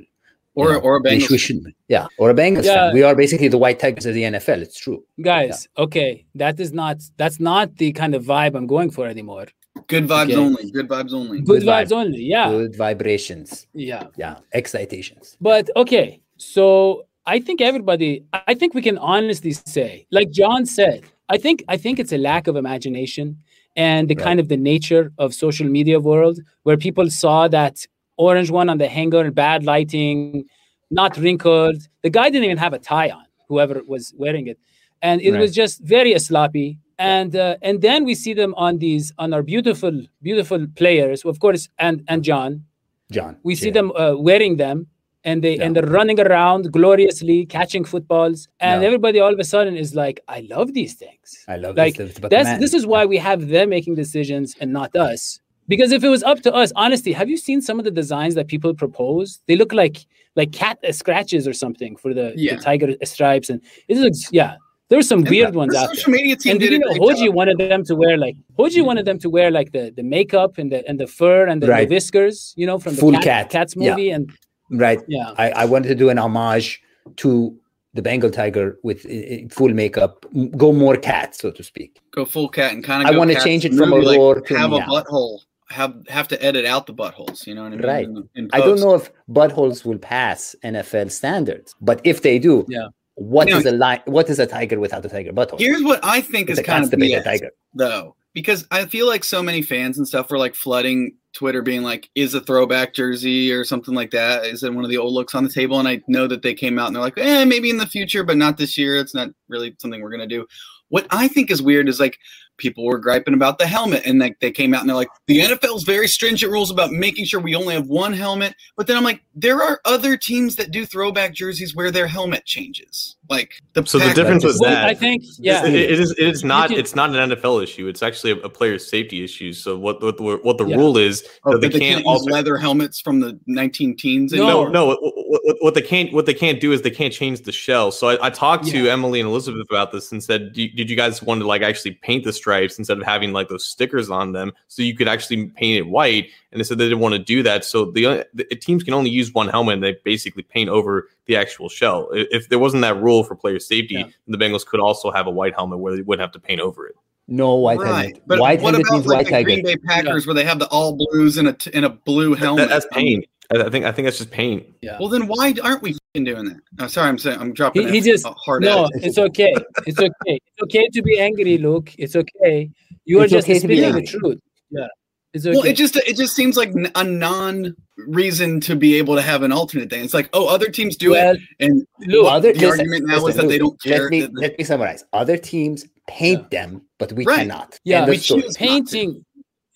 Or, 0.55 0.67
you 0.67 0.73
know, 0.73 0.79
or 0.81 0.97
a 0.97 1.01
Bengals. 1.01 1.31
We 1.31 1.37
shouldn't. 1.39 1.75
yeah, 1.87 2.05
or 2.19 2.29
a 2.29 2.33
Bengals 2.33 2.65
yeah. 2.65 2.75
fan. 2.75 2.93
We 2.93 3.01
are 3.01 3.15
basically 3.15 3.47
the 3.47 3.57
white 3.57 3.79
tigers 3.79 4.05
of 4.05 4.13
the 4.13 4.23
NFL. 4.23 4.61
It's 4.61 4.79
true, 4.79 5.03
guys. 5.21 5.67
Yeah. 5.75 5.83
Okay, 5.83 6.25
that 6.35 6.59
is 6.59 6.71
not 6.71 7.01
that's 7.17 7.39
not 7.39 7.75
the 7.77 7.91
kind 7.93 8.13
of 8.13 8.23
vibe 8.23 8.55
I'm 8.55 8.67
going 8.67 8.91
for 8.91 9.07
anymore. 9.07 9.47
Good 9.87 10.07
vibes 10.07 10.31
okay. 10.31 10.35
only. 10.35 10.71
Good 10.71 10.87
vibes 10.87 11.13
only. 11.13 11.39
Good, 11.39 11.47
Good 11.47 11.63
vibes 11.63 11.87
vibe. 11.87 11.91
only. 11.93 12.21
Yeah. 12.21 12.49
Good 12.49 12.75
vibrations. 12.75 13.67
Yeah. 13.73 14.07
Yeah. 14.17 14.37
Excitations. 14.53 15.37
But 15.41 15.69
okay, 15.75 16.21
so 16.37 17.05
I 17.25 17.39
think 17.39 17.61
everybody. 17.61 18.23
I 18.47 18.53
think 18.53 18.73
we 18.73 18.81
can 18.81 18.97
honestly 18.97 19.51
say, 19.53 20.05
like 20.11 20.29
John 20.31 20.65
said, 20.65 21.03
I 21.29 21.37
think 21.37 21.63
I 21.67 21.77
think 21.77 21.99
it's 21.99 22.13
a 22.13 22.17
lack 22.17 22.47
of 22.47 22.55
imagination 22.55 23.37
and 23.75 24.07
the 24.07 24.15
right. 24.15 24.23
kind 24.23 24.39
of 24.39 24.49
the 24.49 24.57
nature 24.57 25.11
of 25.17 25.33
social 25.33 25.67
media 25.67 25.99
world 25.99 26.39
where 26.63 26.77
people 26.77 27.09
saw 27.09 27.47
that 27.47 27.87
orange 28.17 28.51
one 28.51 28.69
on 28.69 28.77
the 28.77 28.87
hanger, 28.87 29.31
bad 29.31 29.63
lighting, 29.63 30.45
not 30.91 31.17
wrinkled. 31.17 31.77
The 32.01 32.09
guy 32.09 32.29
didn't 32.29 32.45
even 32.45 32.57
have 32.57 32.73
a 32.73 32.79
tie 32.79 33.09
on, 33.09 33.25
whoever 33.47 33.81
was 33.85 34.13
wearing 34.17 34.47
it, 34.47 34.59
and 35.01 35.21
it 35.21 35.31
right. 35.31 35.41
was 35.41 35.53
just 35.53 35.81
very 35.81 36.17
sloppy. 36.19 36.79
And 36.99 37.35
uh, 37.35 37.57
and 37.61 37.81
then 37.81 38.05
we 38.05 38.15
see 38.15 38.33
them 38.33 38.53
on 38.55 38.77
these 38.77 39.11
on 39.17 39.33
our 39.33 39.41
beautiful 39.41 40.03
beautiful 40.21 40.67
players, 40.75 41.25
of 41.25 41.39
course, 41.39 41.67
and 41.79 42.03
and 42.07 42.23
John. 42.23 42.65
John. 43.11 43.37
We 43.43 43.55
see 43.55 43.69
them 43.69 43.91
uh, 43.91 44.15
wearing 44.15 44.57
them 44.57 44.87
and 45.23 45.43
they 45.43 45.57
and 45.57 45.75
they're 45.75 45.85
running 45.85 46.19
around 46.19 46.71
gloriously 46.71 47.45
catching 47.45 47.83
footballs 47.83 48.47
and 48.59 48.81
yeah. 48.81 48.87
everybody 48.87 49.19
all 49.19 49.33
of 49.33 49.39
a 49.39 49.43
sudden 49.43 49.75
is 49.75 49.95
like 49.95 50.19
i 50.27 50.41
love 50.49 50.73
these 50.73 50.93
things 50.93 51.45
i 51.47 51.55
love 51.55 51.75
like 51.77 51.95
that's 51.95 52.59
this 52.59 52.73
is 52.73 52.85
why 52.85 53.05
we 53.05 53.17
have 53.17 53.47
them 53.47 53.69
making 53.69 53.95
decisions 53.95 54.55
and 54.59 54.71
not 54.71 54.95
us 54.95 55.39
because 55.67 55.91
if 55.91 56.03
it 56.03 56.09
was 56.09 56.23
up 56.23 56.41
to 56.41 56.53
us 56.53 56.71
honestly 56.75 57.11
have 57.11 57.29
you 57.29 57.37
seen 57.37 57.61
some 57.61 57.79
of 57.79 57.85
the 57.85 57.91
designs 57.91 58.35
that 58.35 58.47
people 58.47 58.73
propose 58.73 59.41
they 59.47 59.55
look 59.55 59.73
like 59.73 60.05
like 60.35 60.51
cat 60.51 60.77
uh, 60.87 60.91
scratches 60.91 61.47
or 61.47 61.53
something 61.53 61.95
for 61.95 62.13
the, 62.13 62.33
yeah. 62.35 62.55
the 62.55 62.61
tiger 62.61 62.95
stripes 63.03 63.49
and 63.49 63.61
it 63.87 63.97
looks 63.97 64.31
yeah 64.31 64.55
there's 64.89 65.07
some 65.07 65.19
and 65.19 65.29
weird 65.29 65.55
ones 65.55 65.75
out 65.75 65.89
social 65.89 66.11
there. 66.11 66.21
media 66.21 66.35
team 66.35 66.51
and 66.51 66.59
did 66.59 66.71
you 66.71 66.79
know, 66.79 66.91
Hoji 66.93 67.25
job. 67.25 67.35
wanted 67.35 67.57
them 67.57 67.83
to 67.85 67.95
wear 67.95 68.17
like 68.17 68.35
Hoji 68.59 68.81
mm. 68.81 68.85
wanted 68.85 69.05
them 69.05 69.17
to 69.19 69.29
wear 69.29 69.49
like 69.49 69.71
the 69.71 69.91
the 69.95 70.03
makeup 70.03 70.57
and 70.57 70.71
the 70.71 70.87
and 70.87 70.99
the 70.99 71.07
fur 71.07 71.47
and 71.47 71.63
the, 71.63 71.67
right. 71.67 71.87
the 71.87 71.95
whiskers, 71.95 72.53
you 72.57 72.67
know, 72.67 72.77
from 72.77 72.93
the 72.95 73.01
Full 73.01 73.13
cat, 73.13 73.23
cat. 73.23 73.49
Cats 73.49 73.75
movie, 73.75 74.03
yeah. 74.03 74.15
and 74.15 74.31
right? 74.69 74.99
Yeah. 75.07 75.33
I, 75.37 75.51
I 75.51 75.65
wanted 75.65 75.87
to 75.89 75.95
do 75.95 76.09
an 76.09 76.17
homage 76.17 76.81
to 77.17 77.57
the 77.93 78.01
Bengal 78.01 78.31
tiger 78.31 78.77
with 78.83 79.05
full 79.51 79.69
makeup, 79.69 80.25
go 80.57 80.71
more 80.73 80.95
cat, 80.95 81.35
so 81.35 81.51
to 81.51 81.63
speak. 81.63 82.01
Go 82.11 82.25
full 82.25 82.49
cat 82.49 82.73
and 82.73 82.83
kind 82.83 83.07
of. 83.07 83.13
I 83.13 83.17
want 83.17 83.31
to 83.31 83.39
change 83.39 83.65
it 83.65 83.73
from 83.73 83.93
a 83.93 83.95
like 83.95 84.17
roar 84.17 84.41
to 84.41 84.57
have 84.57 84.73
a 84.73 84.79
butthole. 84.79 85.39
Have 85.69 86.07
have 86.07 86.27
to 86.27 86.43
edit 86.43 86.65
out 86.65 86.87
the 86.87 86.93
buttholes. 86.93 87.47
You 87.47 87.55
know 87.55 87.63
what 87.63 87.73
I 87.73 87.75
mean? 87.77 87.85
Right. 87.85 88.05
In, 88.05 88.29
in 88.35 88.49
I 88.53 88.59
don't 88.59 88.79
know 88.79 88.95
if 88.95 89.11
buttholes 89.29 89.85
will 89.85 89.97
pass 89.97 90.55
NFL 90.63 91.11
standards, 91.11 91.73
but 91.81 92.01
if 92.03 92.21
they 92.21 92.39
do, 92.39 92.65
yeah. 92.67 92.87
What 93.15 93.47
is 93.49 93.65
a 93.65 93.71
line? 93.71 94.01
What 94.05 94.29
is 94.29 94.39
a 94.39 94.47
tiger 94.47 94.79
without 94.79 95.05
a 95.05 95.09
tiger 95.09 95.31
butthole? 95.31 95.59
Here's 95.59 95.83
what 95.83 96.03
I 96.03 96.21
think 96.21 96.49
it's 96.49 96.59
is 96.59 96.65
kind 96.65 96.83
of 96.83 96.89
the 96.89 96.97
BS, 96.97 97.23
tiger, 97.23 97.51
though, 97.73 98.15
because 98.33 98.65
I 98.71 98.85
feel 98.85 99.07
like 99.07 99.23
so 99.23 99.43
many 99.43 99.61
fans 99.61 99.97
and 99.99 100.07
stuff 100.07 100.31
were 100.31 100.39
like 100.39 100.55
flooding 100.55 101.15
Twitter 101.33 101.61
being 101.61 101.83
like, 101.83 102.09
is 102.15 102.33
a 102.33 102.41
throwback 102.41 102.93
jersey 102.93 103.51
or 103.51 103.63
something 103.63 103.93
like 103.93 104.11
that? 104.11 104.45
Is 104.45 104.63
it 104.63 104.73
one 104.73 104.83
of 104.83 104.89
the 104.89 104.97
old 104.97 105.13
looks 105.13 105.35
on 105.35 105.43
the 105.43 105.49
table? 105.49 105.79
And 105.79 105.87
I 105.87 106.01
know 106.07 106.27
that 106.27 106.41
they 106.41 106.53
came 106.55 106.79
out 106.79 106.87
and 106.87 106.95
they're 106.95 107.03
like, 107.03 107.17
eh, 107.17 107.45
maybe 107.45 107.69
in 107.69 107.77
the 107.77 107.85
future, 107.85 108.23
but 108.23 108.37
not 108.37 108.57
this 108.57 108.77
year. 108.77 108.97
It's 108.97 109.13
not 109.13 109.29
really 109.47 109.75
something 109.79 110.01
we're 110.01 110.09
going 110.09 110.27
to 110.27 110.35
do. 110.35 110.47
What 110.89 111.05
I 111.11 111.27
think 111.27 111.51
is 111.51 111.61
weird 111.61 111.89
is 111.89 111.99
like 111.99 112.17
people 112.57 112.85
were 112.85 112.97
griping 112.97 113.33
about 113.33 113.57
the 113.57 113.67
helmet 113.67 114.03
and 114.05 114.19
like 114.19 114.39
they 114.39 114.51
came 114.51 114.73
out 114.73 114.81
and 114.81 114.89
they're 114.89 114.95
like 114.95 115.09
the 115.27 115.39
NFL's 115.39 115.83
very 115.83 116.07
stringent 116.07 116.51
rules 116.51 116.71
about 116.71 116.91
making 116.91 117.25
sure 117.25 117.39
we 117.39 117.55
only 117.55 117.73
have 117.73 117.87
one 117.87 118.13
helmet. 118.13 118.55
But 118.77 118.87
then 118.87 118.97
I'm 118.97 119.03
like 119.03 119.21
there 119.35 119.61
are 119.61 119.81
other 119.85 120.15
teams 120.15 120.55
that 120.55 120.71
do 120.71 120.85
throwback 120.85 121.33
jerseys 121.33 121.75
where 121.75 121.91
their 121.91 122.07
helmet 122.07 122.45
changes. 122.45 123.15
Like 123.29 123.61
the 123.73 123.85
so 123.85 123.99
the 123.99 124.13
difference 124.13 124.43
with 124.43 124.59
that 124.61 124.85
I 124.85 124.93
think 124.93 125.23
yeah. 125.37 125.65
it, 125.65 125.73
it 125.73 125.99
is 125.99 126.11
it 126.11 126.27
is 126.27 126.43
not 126.43 126.71
it's 126.71 126.95
not 126.95 127.15
an 127.15 127.31
NFL 127.31 127.63
issue 127.63 127.87
it's 127.87 128.03
actually 128.03 128.31
a, 128.31 128.37
a 128.37 128.49
player 128.49 128.77
safety 128.77 129.23
issue 129.23 129.53
so 129.53 129.77
what 129.77 130.01
what, 130.01 130.43
what 130.43 130.57
the 130.57 130.65
yeah. 130.65 130.75
rule 130.75 130.97
is 130.97 131.27
oh, 131.45 131.53
that 131.53 131.61
they, 131.61 131.69
can't, 131.69 131.95
can't 131.95 132.05
also, 132.05 132.29
leather 132.29 132.57
helmets 132.57 132.99
from 132.99 133.19
the 133.19 133.39
19 133.47 133.95
teens 133.95 134.33
no. 134.33 134.67
no 134.67 134.87
what, 134.87 134.99
what, 135.01 135.57
what, 135.61 135.73
they 135.73 135.81
can't 135.81 136.13
what 136.13 136.25
they 136.25 136.33
can't 136.33 136.59
do 136.59 136.71
is 136.71 136.81
they 136.81 136.91
can't 136.91 137.13
change 137.13 137.41
the 137.41 137.51
shell. 137.51 137.91
So 137.91 138.09
I, 138.09 138.27
I 138.27 138.29
talked 138.29 138.65
to. 138.67 138.93
Emily 138.93 139.19
and 139.19 139.27
Elizabeth 139.27 139.67
about 139.69 139.91
this 139.91 140.11
and 140.11 140.23
said 140.23 140.53
did 140.53 140.89
you 140.89 140.95
guys 140.95 141.21
want 141.21 141.41
to 141.41 141.47
like 141.47 141.61
actually 141.61 141.91
paint 141.91 142.23
the 142.23 142.33
stripes 142.43 142.77
instead 142.77 142.97
of 142.97 143.05
having 143.05 143.31
like 143.31 143.47
those 143.47 143.65
stickers 143.65 144.09
on 144.09 144.33
them, 144.33 144.51
so 144.67 144.81
you 144.81 144.95
could 144.95 145.07
actually 145.07 145.47
paint 145.47 145.77
it 145.79 145.87
white. 145.87 146.27
And 146.51 146.59
they 146.59 146.63
said 146.63 146.77
they 146.77 146.85
didn't 146.85 146.99
want 146.99 147.13
to 147.13 147.19
do 147.19 147.41
that, 147.43 147.63
so 147.63 147.89
the, 147.91 148.05
uh, 148.05 148.23
the 148.33 148.45
uh, 148.51 148.55
teams 148.59 148.83
can 148.83 148.93
only 148.93 149.09
use 149.09 149.33
one 149.33 149.47
helmet. 149.47 149.75
and 149.75 149.83
They 149.83 149.95
basically 150.03 150.43
paint 150.43 150.69
over 150.69 151.09
the 151.25 151.37
actual 151.37 151.69
shell. 151.69 152.09
If 152.11 152.49
there 152.49 152.59
wasn't 152.59 152.81
that 152.81 153.01
rule 153.01 153.23
for 153.23 153.35
player 153.35 153.59
safety, 153.59 153.95
yeah. 153.95 154.07
the 154.27 154.37
Bengals 154.37 154.65
could 154.65 154.81
also 154.81 155.09
have 155.11 155.25
a 155.25 155.31
white 155.31 155.55
helmet 155.55 155.79
where 155.79 155.95
they 155.95 156.01
wouldn't 156.01 156.21
have 156.21 156.33
to 156.33 156.39
paint 156.39 156.59
over 156.59 156.85
it. 156.85 156.95
No 157.27 157.55
white 157.55 157.79
right. 157.79 157.87
helmet. 157.87 158.23
But 158.27 158.39
white 158.39 158.61
what 158.61 158.73
helmet 158.73 158.87
about 158.87 158.93
means 158.93 159.05
like 159.07 159.31
white 159.31 159.37
the. 159.37 159.43
Green 159.43 159.63
Bay 159.63 159.77
Packers 159.77 160.25
yeah. 160.25 160.27
where 160.27 160.35
they 160.35 160.43
have 160.43 160.59
the 160.59 160.67
all 160.67 160.97
blues 160.97 161.37
in 161.37 161.47
a 161.47 161.55
in 161.71 161.85
a 161.85 161.89
blue 161.89 162.33
helmet? 162.33 162.67
That, 162.67 162.73
that's 162.73 162.87
paint. 162.91 163.25
I 163.51 163.69
think 163.69 163.85
I 163.85 163.91
think 163.91 164.05
that's 164.05 164.17
just 164.17 164.31
paint. 164.31 164.65
Yeah. 164.81 164.97
Well, 164.99 165.09
then 165.09 165.27
why 165.27 165.53
aren't 165.63 165.81
we 165.81 165.95
doing 166.13 166.45
that? 166.45 166.57
Oh, 166.79 166.87
sorry, 166.87 167.09
I'm 167.09 167.17
saying 167.17 167.39
I'm 167.39 167.53
dropping. 167.53 167.87
He, 167.87 167.95
he 167.95 168.01
just 168.01 168.25
hard. 168.25 168.63
No, 168.63 168.89
it's 168.95 169.17
okay. 169.17 169.53
It's 169.85 169.99
okay. 169.99 170.13
It's 170.25 170.63
okay 170.63 170.87
to 170.87 171.01
be 171.01 171.19
angry, 171.19 171.57
Luke. 171.57 171.93
It's 171.97 172.15
okay. 172.15 172.69
You 173.05 173.19
are 173.19 173.25
it's 173.25 173.33
just 173.33 173.47
okay 173.47 173.59
speaking 173.59 173.93
the 173.93 174.03
truth. 174.03 174.39
Yeah. 174.69 174.87
Okay. 175.35 175.49
Well, 175.49 175.65
it 175.65 175.73
just 175.73 175.95
it 175.95 176.15
just 176.15 176.35
seems 176.35 176.57
like 176.57 176.71
a 176.95 177.03
non 177.03 177.75
reason 177.97 178.59
to 178.61 178.75
be 178.75 178.95
able 178.95 179.15
to 179.15 179.21
have 179.21 179.41
an 179.41 179.51
alternate 179.51 179.89
thing. 179.89 180.03
It's 180.03 180.13
like, 180.13 180.29
oh, 180.33 180.47
other 180.47 180.67
teams 180.67 180.95
do 180.95 181.11
well, 181.11 181.35
it, 181.35 181.41
and 181.59 181.85
look, 182.01 182.31
other, 182.31 182.53
the 182.53 182.59
listen, 182.59 182.79
argument 182.79 183.07
now 183.07 183.15
listen, 183.15 183.29
is 183.29 183.35
that 183.35 183.41
Luke, 183.43 183.51
they 183.51 183.57
don't 183.57 183.81
care. 183.81 184.03
Let 184.03 184.11
me, 184.11 184.27
let 184.33 184.57
me 184.57 184.63
summarize. 184.63 185.03
Other 185.11 185.37
teams 185.37 185.85
paint 186.07 186.45
yeah. 186.51 186.65
them, 186.65 186.81
but 186.99 187.13
we 187.13 187.25
right. 187.25 187.39
cannot. 187.39 187.79
Yeah, 187.83 188.05
we 188.07 188.17
choose 188.17 188.55
painting. 188.57 189.25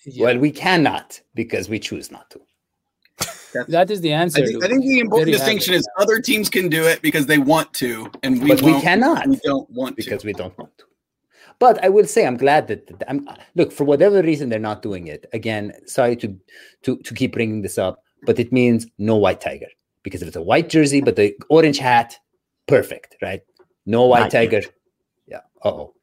Yeah. 0.06 0.25
Well, 0.25 0.38
we 0.38 0.51
cannot 0.51 1.19
because 1.34 1.69
we 1.69 1.80
choose 1.80 2.12
not 2.12 2.30
to. 2.32 2.41
That 3.53 3.89
is 3.91 4.01
the 4.01 4.13
answer. 4.13 4.43
I 4.43 4.47
think, 4.47 4.63
I 4.63 4.67
think 4.67 4.83
the 4.83 4.99
important 4.99 5.31
distinction 5.31 5.73
is 5.73 5.88
other 5.97 6.19
teams 6.19 6.49
can 6.49 6.69
do 6.69 6.86
it 6.86 7.01
because 7.01 7.25
they 7.25 7.38
want 7.38 7.73
to, 7.75 8.10
and 8.23 8.41
we 8.41 8.49
but 8.49 8.62
we 8.62 8.79
cannot. 8.81 9.27
We 9.27 9.38
don't 9.43 9.69
want 9.69 9.95
because 9.95 10.21
to. 10.21 10.27
we 10.27 10.33
don't 10.33 10.57
want 10.57 10.77
to. 10.77 10.86
But 11.60 11.83
I 11.83 11.89
will 11.89 12.05
say 12.05 12.25
I'm 12.27 12.38
glad 12.38 12.67
that, 12.67 12.88
that 12.99 13.10
I'm 13.10 13.27
look 13.55 13.71
for 13.71 13.83
whatever 13.83 14.21
reason 14.21 14.49
they're 14.49 14.60
not 14.60 14.81
doing 14.81 15.07
it. 15.07 15.25
Again, 15.33 15.73
sorry 15.86 16.15
to 16.17 16.38
to 16.83 16.97
to 16.97 17.13
keep 17.13 17.33
bringing 17.33 17.62
this 17.62 17.77
up, 17.77 18.03
but 18.23 18.39
it 18.39 18.51
means 18.51 18.88
no 18.97 19.15
white 19.15 19.41
tiger 19.41 19.67
because 20.03 20.21
if 20.21 20.27
it's 20.27 20.38
a 20.38 20.41
white 20.41 20.69
jersey 20.69 21.01
but 21.01 21.15
the 21.15 21.36
orange 21.49 21.79
hat, 21.79 22.17
perfect, 22.67 23.15
right? 23.21 23.41
No 23.86 24.05
white 24.05 24.21
not 24.21 24.31
tiger. 24.31 24.57
Yet. 24.57 24.73
Yeah. 25.27 25.39
oh, 25.63 25.93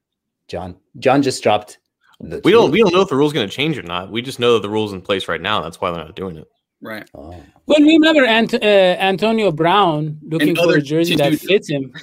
John. 0.48 0.76
John 0.98 1.22
just 1.22 1.42
dropped. 1.42 1.78
we 2.20 2.50
don't 2.50 2.70
we 2.70 2.80
don't 2.80 2.92
know 2.92 3.02
if 3.02 3.08
the 3.08 3.16
rule's 3.16 3.32
going 3.32 3.48
to 3.48 3.54
change 3.54 3.78
or 3.78 3.82
not. 3.82 4.10
We 4.10 4.22
just 4.22 4.40
know 4.40 4.54
that 4.54 4.62
the 4.62 4.70
rule's 4.70 4.92
in 4.92 5.02
place 5.02 5.28
right 5.28 5.40
now. 5.40 5.60
That's 5.60 5.80
why 5.80 5.90
they're 5.90 6.04
not 6.04 6.16
doing 6.16 6.36
it. 6.36 6.48
Right. 6.84 7.08
Oh. 7.14 7.34
Well, 7.66 7.80
remember 7.80 8.26
Ant- 8.26 8.62
uh, 8.62 8.96
Antonio 9.00 9.50
Brown 9.50 10.18
looking 10.22 10.50
and 10.50 10.58
for 10.58 10.76
a 10.76 10.82
jersey 10.82 11.16
that 11.16 11.32
fits 11.38 11.68
him. 11.68 11.94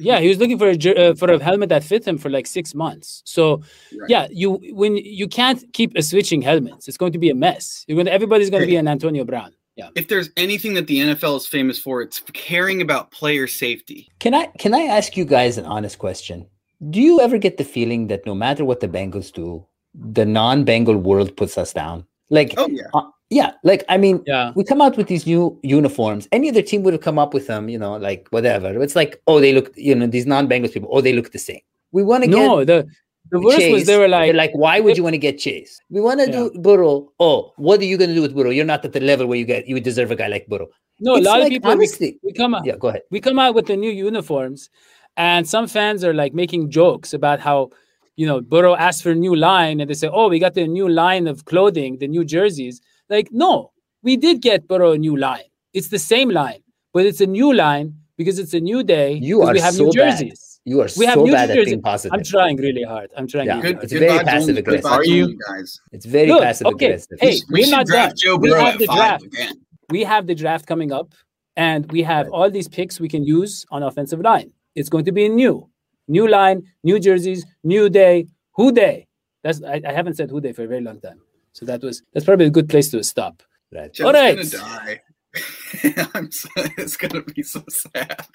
Yeah, 0.00 0.20
he 0.20 0.28
was 0.28 0.38
looking 0.38 0.58
for 0.58 0.70
a 0.70 1.10
uh, 1.10 1.14
for 1.14 1.30
a 1.30 1.38
helmet 1.38 1.68
that 1.68 1.84
fits 1.84 2.06
him 2.06 2.16
for 2.16 2.30
like 2.30 2.46
six 2.46 2.74
months. 2.74 3.20
So, 3.26 3.56
right. 4.00 4.08
yeah, 4.08 4.26
you 4.30 4.52
when 4.72 4.96
you 4.96 5.28
can't 5.28 5.62
keep 5.74 6.00
switching 6.02 6.40
helmets, 6.40 6.88
it's 6.88 6.96
going 6.96 7.12
to 7.12 7.18
be 7.18 7.28
a 7.28 7.34
mess. 7.34 7.84
You're 7.86 7.96
going 7.96 8.06
to, 8.06 8.12
everybody's 8.12 8.48
going 8.48 8.62
to 8.62 8.66
be 8.66 8.76
an 8.76 8.88
Antonio 8.88 9.24
Brown. 9.24 9.52
Yeah. 9.76 9.90
If 9.94 10.08
there's 10.08 10.30
anything 10.38 10.72
that 10.74 10.86
the 10.86 10.98
NFL 10.98 11.36
is 11.36 11.46
famous 11.46 11.78
for, 11.78 12.00
it's 12.00 12.22
caring 12.32 12.80
about 12.80 13.10
player 13.10 13.46
safety. 13.46 14.08
Can 14.18 14.32
I 14.32 14.46
can 14.58 14.72
I 14.72 14.82
ask 14.82 15.14
you 15.14 15.26
guys 15.26 15.58
an 15.58 15.66
honest 15.66 15.98
question? 15.98 16.46
Do 16.88 17.00
you 17.00 17.20
ever 17.20 17.36
get 17.36 17.58
the 17.58 17.64
feeling 17.64 18.06
that 18.06 18.24
no 18.24 18.34
matter 18.34 18.64
what 18.64 18.80
the 18.80 18.88
Bengals 18.88 19.30
do, 19.30 19.66
the 19.94 20.24
non-Bengal 20.24 20.96
world 20.96 21.36
puts 21.36 21.58
us 21.58 21.74
down? 21.74 22.06
Like, 22.30 22.54
oh 22.56 22.68
yeah. 22.68 22.88
Uh, 22.94 23.02
yeah, 23.32 23.52
like 23.64 23.82
I 23.88 23.96
mean, 23.96 24.22
yeah. 24.26 24.52
we 24.54 24.62
come 24.62 24.82
out 24.82 24.98
with 24.98 25.06
these 25.08 25.26
new 25.26 25.58
uniforms. 25.62 26.28
Any 26.32 26.50
other 26.50 26.60
team 26.60 26.82
would 26.82 26.92
have 26.92 27.00
come 27.00 27.18
up 27.18 27.32
with 27.32 27.46
them, 27.46 27.68
you 27.70 27.78
know, 27.78 27.96
like 27.96 28.28
whatever. 28.28 28.82
It's 28.82 28.94
like, 28.94 29.22
oh, 29.26 29.40
they 29.40 29.54
look, 29.54 29.72
you 29.74 29.94
know, 29.94 30.06
these 30.06 30.26
non-Bengals 30.26 30.72
people, 30.72 30.90
oh, 30.92 31.00
they 31.00 31.14
look 31.14 31.32
the 31.32 31.38
same. 31.38 31.60
We 31.92 32.02
want 32.02 32.24
to 32.24 32.30
no, 32.30 32.64
get 32.64 32.66
the 32.66 32.88
the 33.30 33.40
worst 33.40 33.58
Chase. 33.58 33.72
was 33.72 33.86
they 33.86 33.96
were 33.96 34.08
like, 34.08 34.26
They're 34.26 34.34
like, 34.34 34.52
why 34.52 34.80
would 34.80 34.98
you 34.98 35.02
want 35.02 35.14
to 35.14 35.18
get 35.18 35.38
Chase? 35.38 35.80
We 35.88 36.02
want 36.02 36.20
to 36.20 36.26
yeah. 36.26 36.32
do 36.32 36.60
Burrow. 36.60 37.10
Oh, 37.18 37.54
what 37.56 37.80
are 37.80 37.84
you 37.84 37.96
going 37.96 38.10
to 38.10 38.14
do 38.14 38.20
with 38.20 38.34
Burrow? 38.34 38.50
You're 38.50 38.66
not 38.66 38.84
at 38.84 38.92
the 38.92 39.00
level 39.00 39.26
where 39.26 39.38
you 39.38 39.46
get 39.46 39.66
you 39.66 39.80
deserve 39.80 40.10
a 40.10 40.16
guy 40.16 40.28
like 40.28 40.46
Burrow. 40.48 40.68
No, 41.00 41.16
it's 41.16 41.26
a 41.26 41.30
lot 41.30 41.40
like, 41.40 41.46
of 41.46 41.50
people. 41.50 41.70
Honestly, 41.70 42.18
we, 42.22 42.28
we 42.28 42.32
come 42.34 42.54
out. 42.54 42.66
Yeah, 42.66 42.76
go 42.76 42.88
ahead. 42.88 43.02
We 43.10 43.20
come 43.20 43.38
out 43.38 43.54
with 43.54 43.66
the 43.66 43.76
new 43.76 43.90
uniforms, 43.90 44.68
and 45.16 45.48
some 45.48 45.66
fans 45.66 46.04
are 46.04 46.12
like 46.12 46.34
making 46.34 46.70
jokes 46.70 47.14
about 47.14 47.40
how 47.40 47.70
you 48.16 48.26
know 48.26 48.42
Burrow 48.42 48.76
asked 48.76 49.02
for 49.02 49.12
a 49.12 49.14
new 49.14 49.34
line, 49.34 49.80
and 49.80 49.88
they 49.88 49.94
say, 49.94 50.10
oh, 50.12 50.28
we 50.28 50.38
got 50.38 50.52
the 50.52 50.66
new 50.66 50.88
line 50.88 51.26
of 51.26 51.46
clothing, 51.46 51.96
the 51.98 52.08
new 52.08 52.24
jerseys. 52.24 52.82
Like, 53.12 53.28
no, 53.30 53.72
we 54.02 54.16
did 54.16 54.40
get 54.40 54.66
Burrow 54.66 54.92
a 54.92 54.98
new 54.98 55.18
line. 55.18 55.44
It's 55.74 55.88
the 55.88 55.98
same 55.98 56.30
line, 56.30 56.62
but 56.94 57.04
it's 57.04 57.20
a 57.20 57.26
new 57.26 57.52
line 57.52 57.94
because 58.16 58.38
it's 58.38 58.54
a 58.54 58.60
new 58.60 58.82
day. 58.82 59.12
You 59.12 59.42
are 59.42 59.52
we 59.52 59.60
have 59.60 59.74
so 59.74 59.84
new 59.84 59.92
jerseys. 59.92 60.60
Bad. 60.64 60.70
You 60.70 60.80
are 60.80 60.88
we 60.96 61.04
have 61.04 61.16
so 61.16 61.24
new 61.24 61.32
bad 61.32 61.48
jerseys. 61.48 61.60
at 61.60 61.66
being 61.66 61.82
positive. 61.82 62.14
I'm 62.14 62.24
trying 62.24 62.56
really 62.56 62.84
hard. 62.84 63.10
I'm 63.14 63.26
trying. 63.26 63.48
Yeah. 63.48 63.60
Good, 63.60 63.82
it's 63.82 63.92
good 63.92 63.98
very 63.98 64.24
passive 64.24 64.56
aggressive. 64.56 64.90
Are 64.90 65.04
you 65.04 65.36
guys? 65.46 65.78
It's 65.92 66.06
very 66.06 66.28
Look, 66.28 66.42
passive 66.42 66.68
okay. 66.68 66.86
aggressive. 66.86 67.18
Hey, 67.20 67.36
we 67.50 67.64
are 67.64 67.70
not 67.70 67.86
draft 67.86 68.16
Joe 68.16 68.36
we 68.36 68.50
have 68.50 68.78
the 68.78 68.86
draft. 68.86 69.24
Again. 69.24 69.60
We 69.90 70.04
have 70.04 70.26
the 70.26 70.34
draft 70.34 70.66
coming 70.66 70.90
up, 70.90 71.12
and 71.56 71.92
we 71.92 72.02
have 72.04 72.28
right. 72.28 72.32
all 72.32 72.50
these 72.50 72.66
picks 72.66 72.98
we 72.98 73.10
can 73.10 73.24
use 73.24 73.66
on 73.70 73.82
offensive 73.82 74.20
line. 74.20 74.54
It's 74.74 74.88
going 74.88 75.04
to 75.04 75.12
be 75.12 75.28
new, 75.28 75.68
new 76.08 76.28
line, 76.28 76.62
new 76.82 76.98
jerseys, 76.98 77.44
new 77.62 77.90
day. 77.90 78.28
Who 78.52 78.72
day? 78.72 79.06
That's 79.42 79.62
I, 79.62 79.82
I 79.86 79.92
haven't 79.92 80.16
said 80.16 80.30
who 80.30 80.40
day 80.40 80.54
for 80.54 80.64
a 80.64 80.66
very 80.66 80.80
long 80.80 80.98
time. 80.98 81.20
So 81.52 81.66
that 81.66 81.82
was 81.82 82.02
that's 82.12 82.24
probably 82.26 82.46
a 82.46 82.50
good 82.50 82.68
place 82.68 82.90
to 82.90 83.02
stop. 83.04 83.42
Right. 83.72 83.98
All 84.00 84.12
right. 84.12 84.36
Gonna 84.36 84.48
die. 84.48 85.00
I'm 86.14 86.30
so, 86.30 86.48
it's 86.76 86.96
gonna 86.96 87.22
be 87.22 87.42
so 87.42 87.64
sad. 87.68 88.26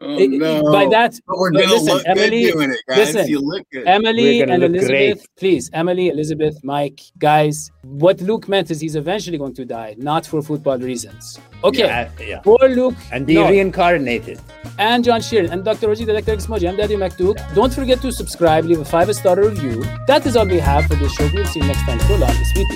Oh, 0.00 0.18
it, 0.18 0.30
no. 0.30 0.72
By 0.72 0.86
that, 0.86 1.18
but 1.26 1.38
we're 1.38 1.50
gonna 1.50 1.66
listen, 1.66 1.86
look 1.86 2.02
Emily, 2.06 2.44
good 2.44 2.52
doing 2.52 2.70
it, 2.70 2.80
guys. 2.86 2.98
Listen, 2.98 3.28
you 3.28 3.40
look 3.40 3.66
good. 3.70 3.86
Emily 3.86 4.42
and 4.42 4.62
Elizabeth, 4.62 4.88
great. 4.88 5.28
please, 5.36 5.70
Emily, 5.72 6.08
Elizabeth, 6.08 6.62
Mike, 6.62 7.00
guys. 7.18 7.70
What 7.82 8.20
Luke 8.20 8.48
meant 8.48 8.70
is 8.70 8.80
he's 8.80 8.96
eventually 8.96 9.38
going 9.38 9.54
to 9.54 9.64
die, 9.64 9.94
not 9.98 10.26
for 10.26 10.42
football 10.42 10.78
reasons. 10.78 11.38
Okay, 11.64 11.86
yeah, 11.86 12.10
yeah. 12.20 12.42
for 12.42 12.58
Luke 12.68 12.94
and 13.10 13.26
be 13.26 13.34
no. 13.34 13.48
reincarnated. 13.48 14.40
And 14.78 15.02
John 15.02 15.20
Sheeran 15.20 15.50
and 15.50 15.64
Dr. 15.64 15.88
Roji, 15.88 16.06
the 16.06 16.12
Dr. 16.12 16.36
Moji. 16.46 16.68
I'm 16.68 16.76
Daddy 16.76 16.94
McDuke. 16.94 17.36
Yeah. 17.36 17.54
Don't 17.54 17.72
forget 17.72 18.00
to 18.02 18.12
subscribe, 18.12 18.64
leave 18.64 18.80
a 18.80 18.84
five 18.84 19.12
star 19.14 19.36
review. 19.36 19.84
That 20.06 20.26
is 20.26 20.36
all 20.36 20.46
we 20.46 20.60
have 20.60 20.86
for 20.86 20.94
this 20.94 21.12
show. 21.14 21.28
We'll 21.32 21.46
see 21.46 21.60
you 21.60 21.66
next 21.66 21.82
time. 21.82 21.98
So 22.00 22.16
long, 22.16 22.44
sweet. 22.44 22.68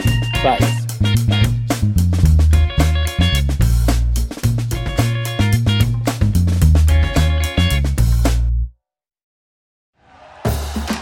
Bye. 0.43 0.82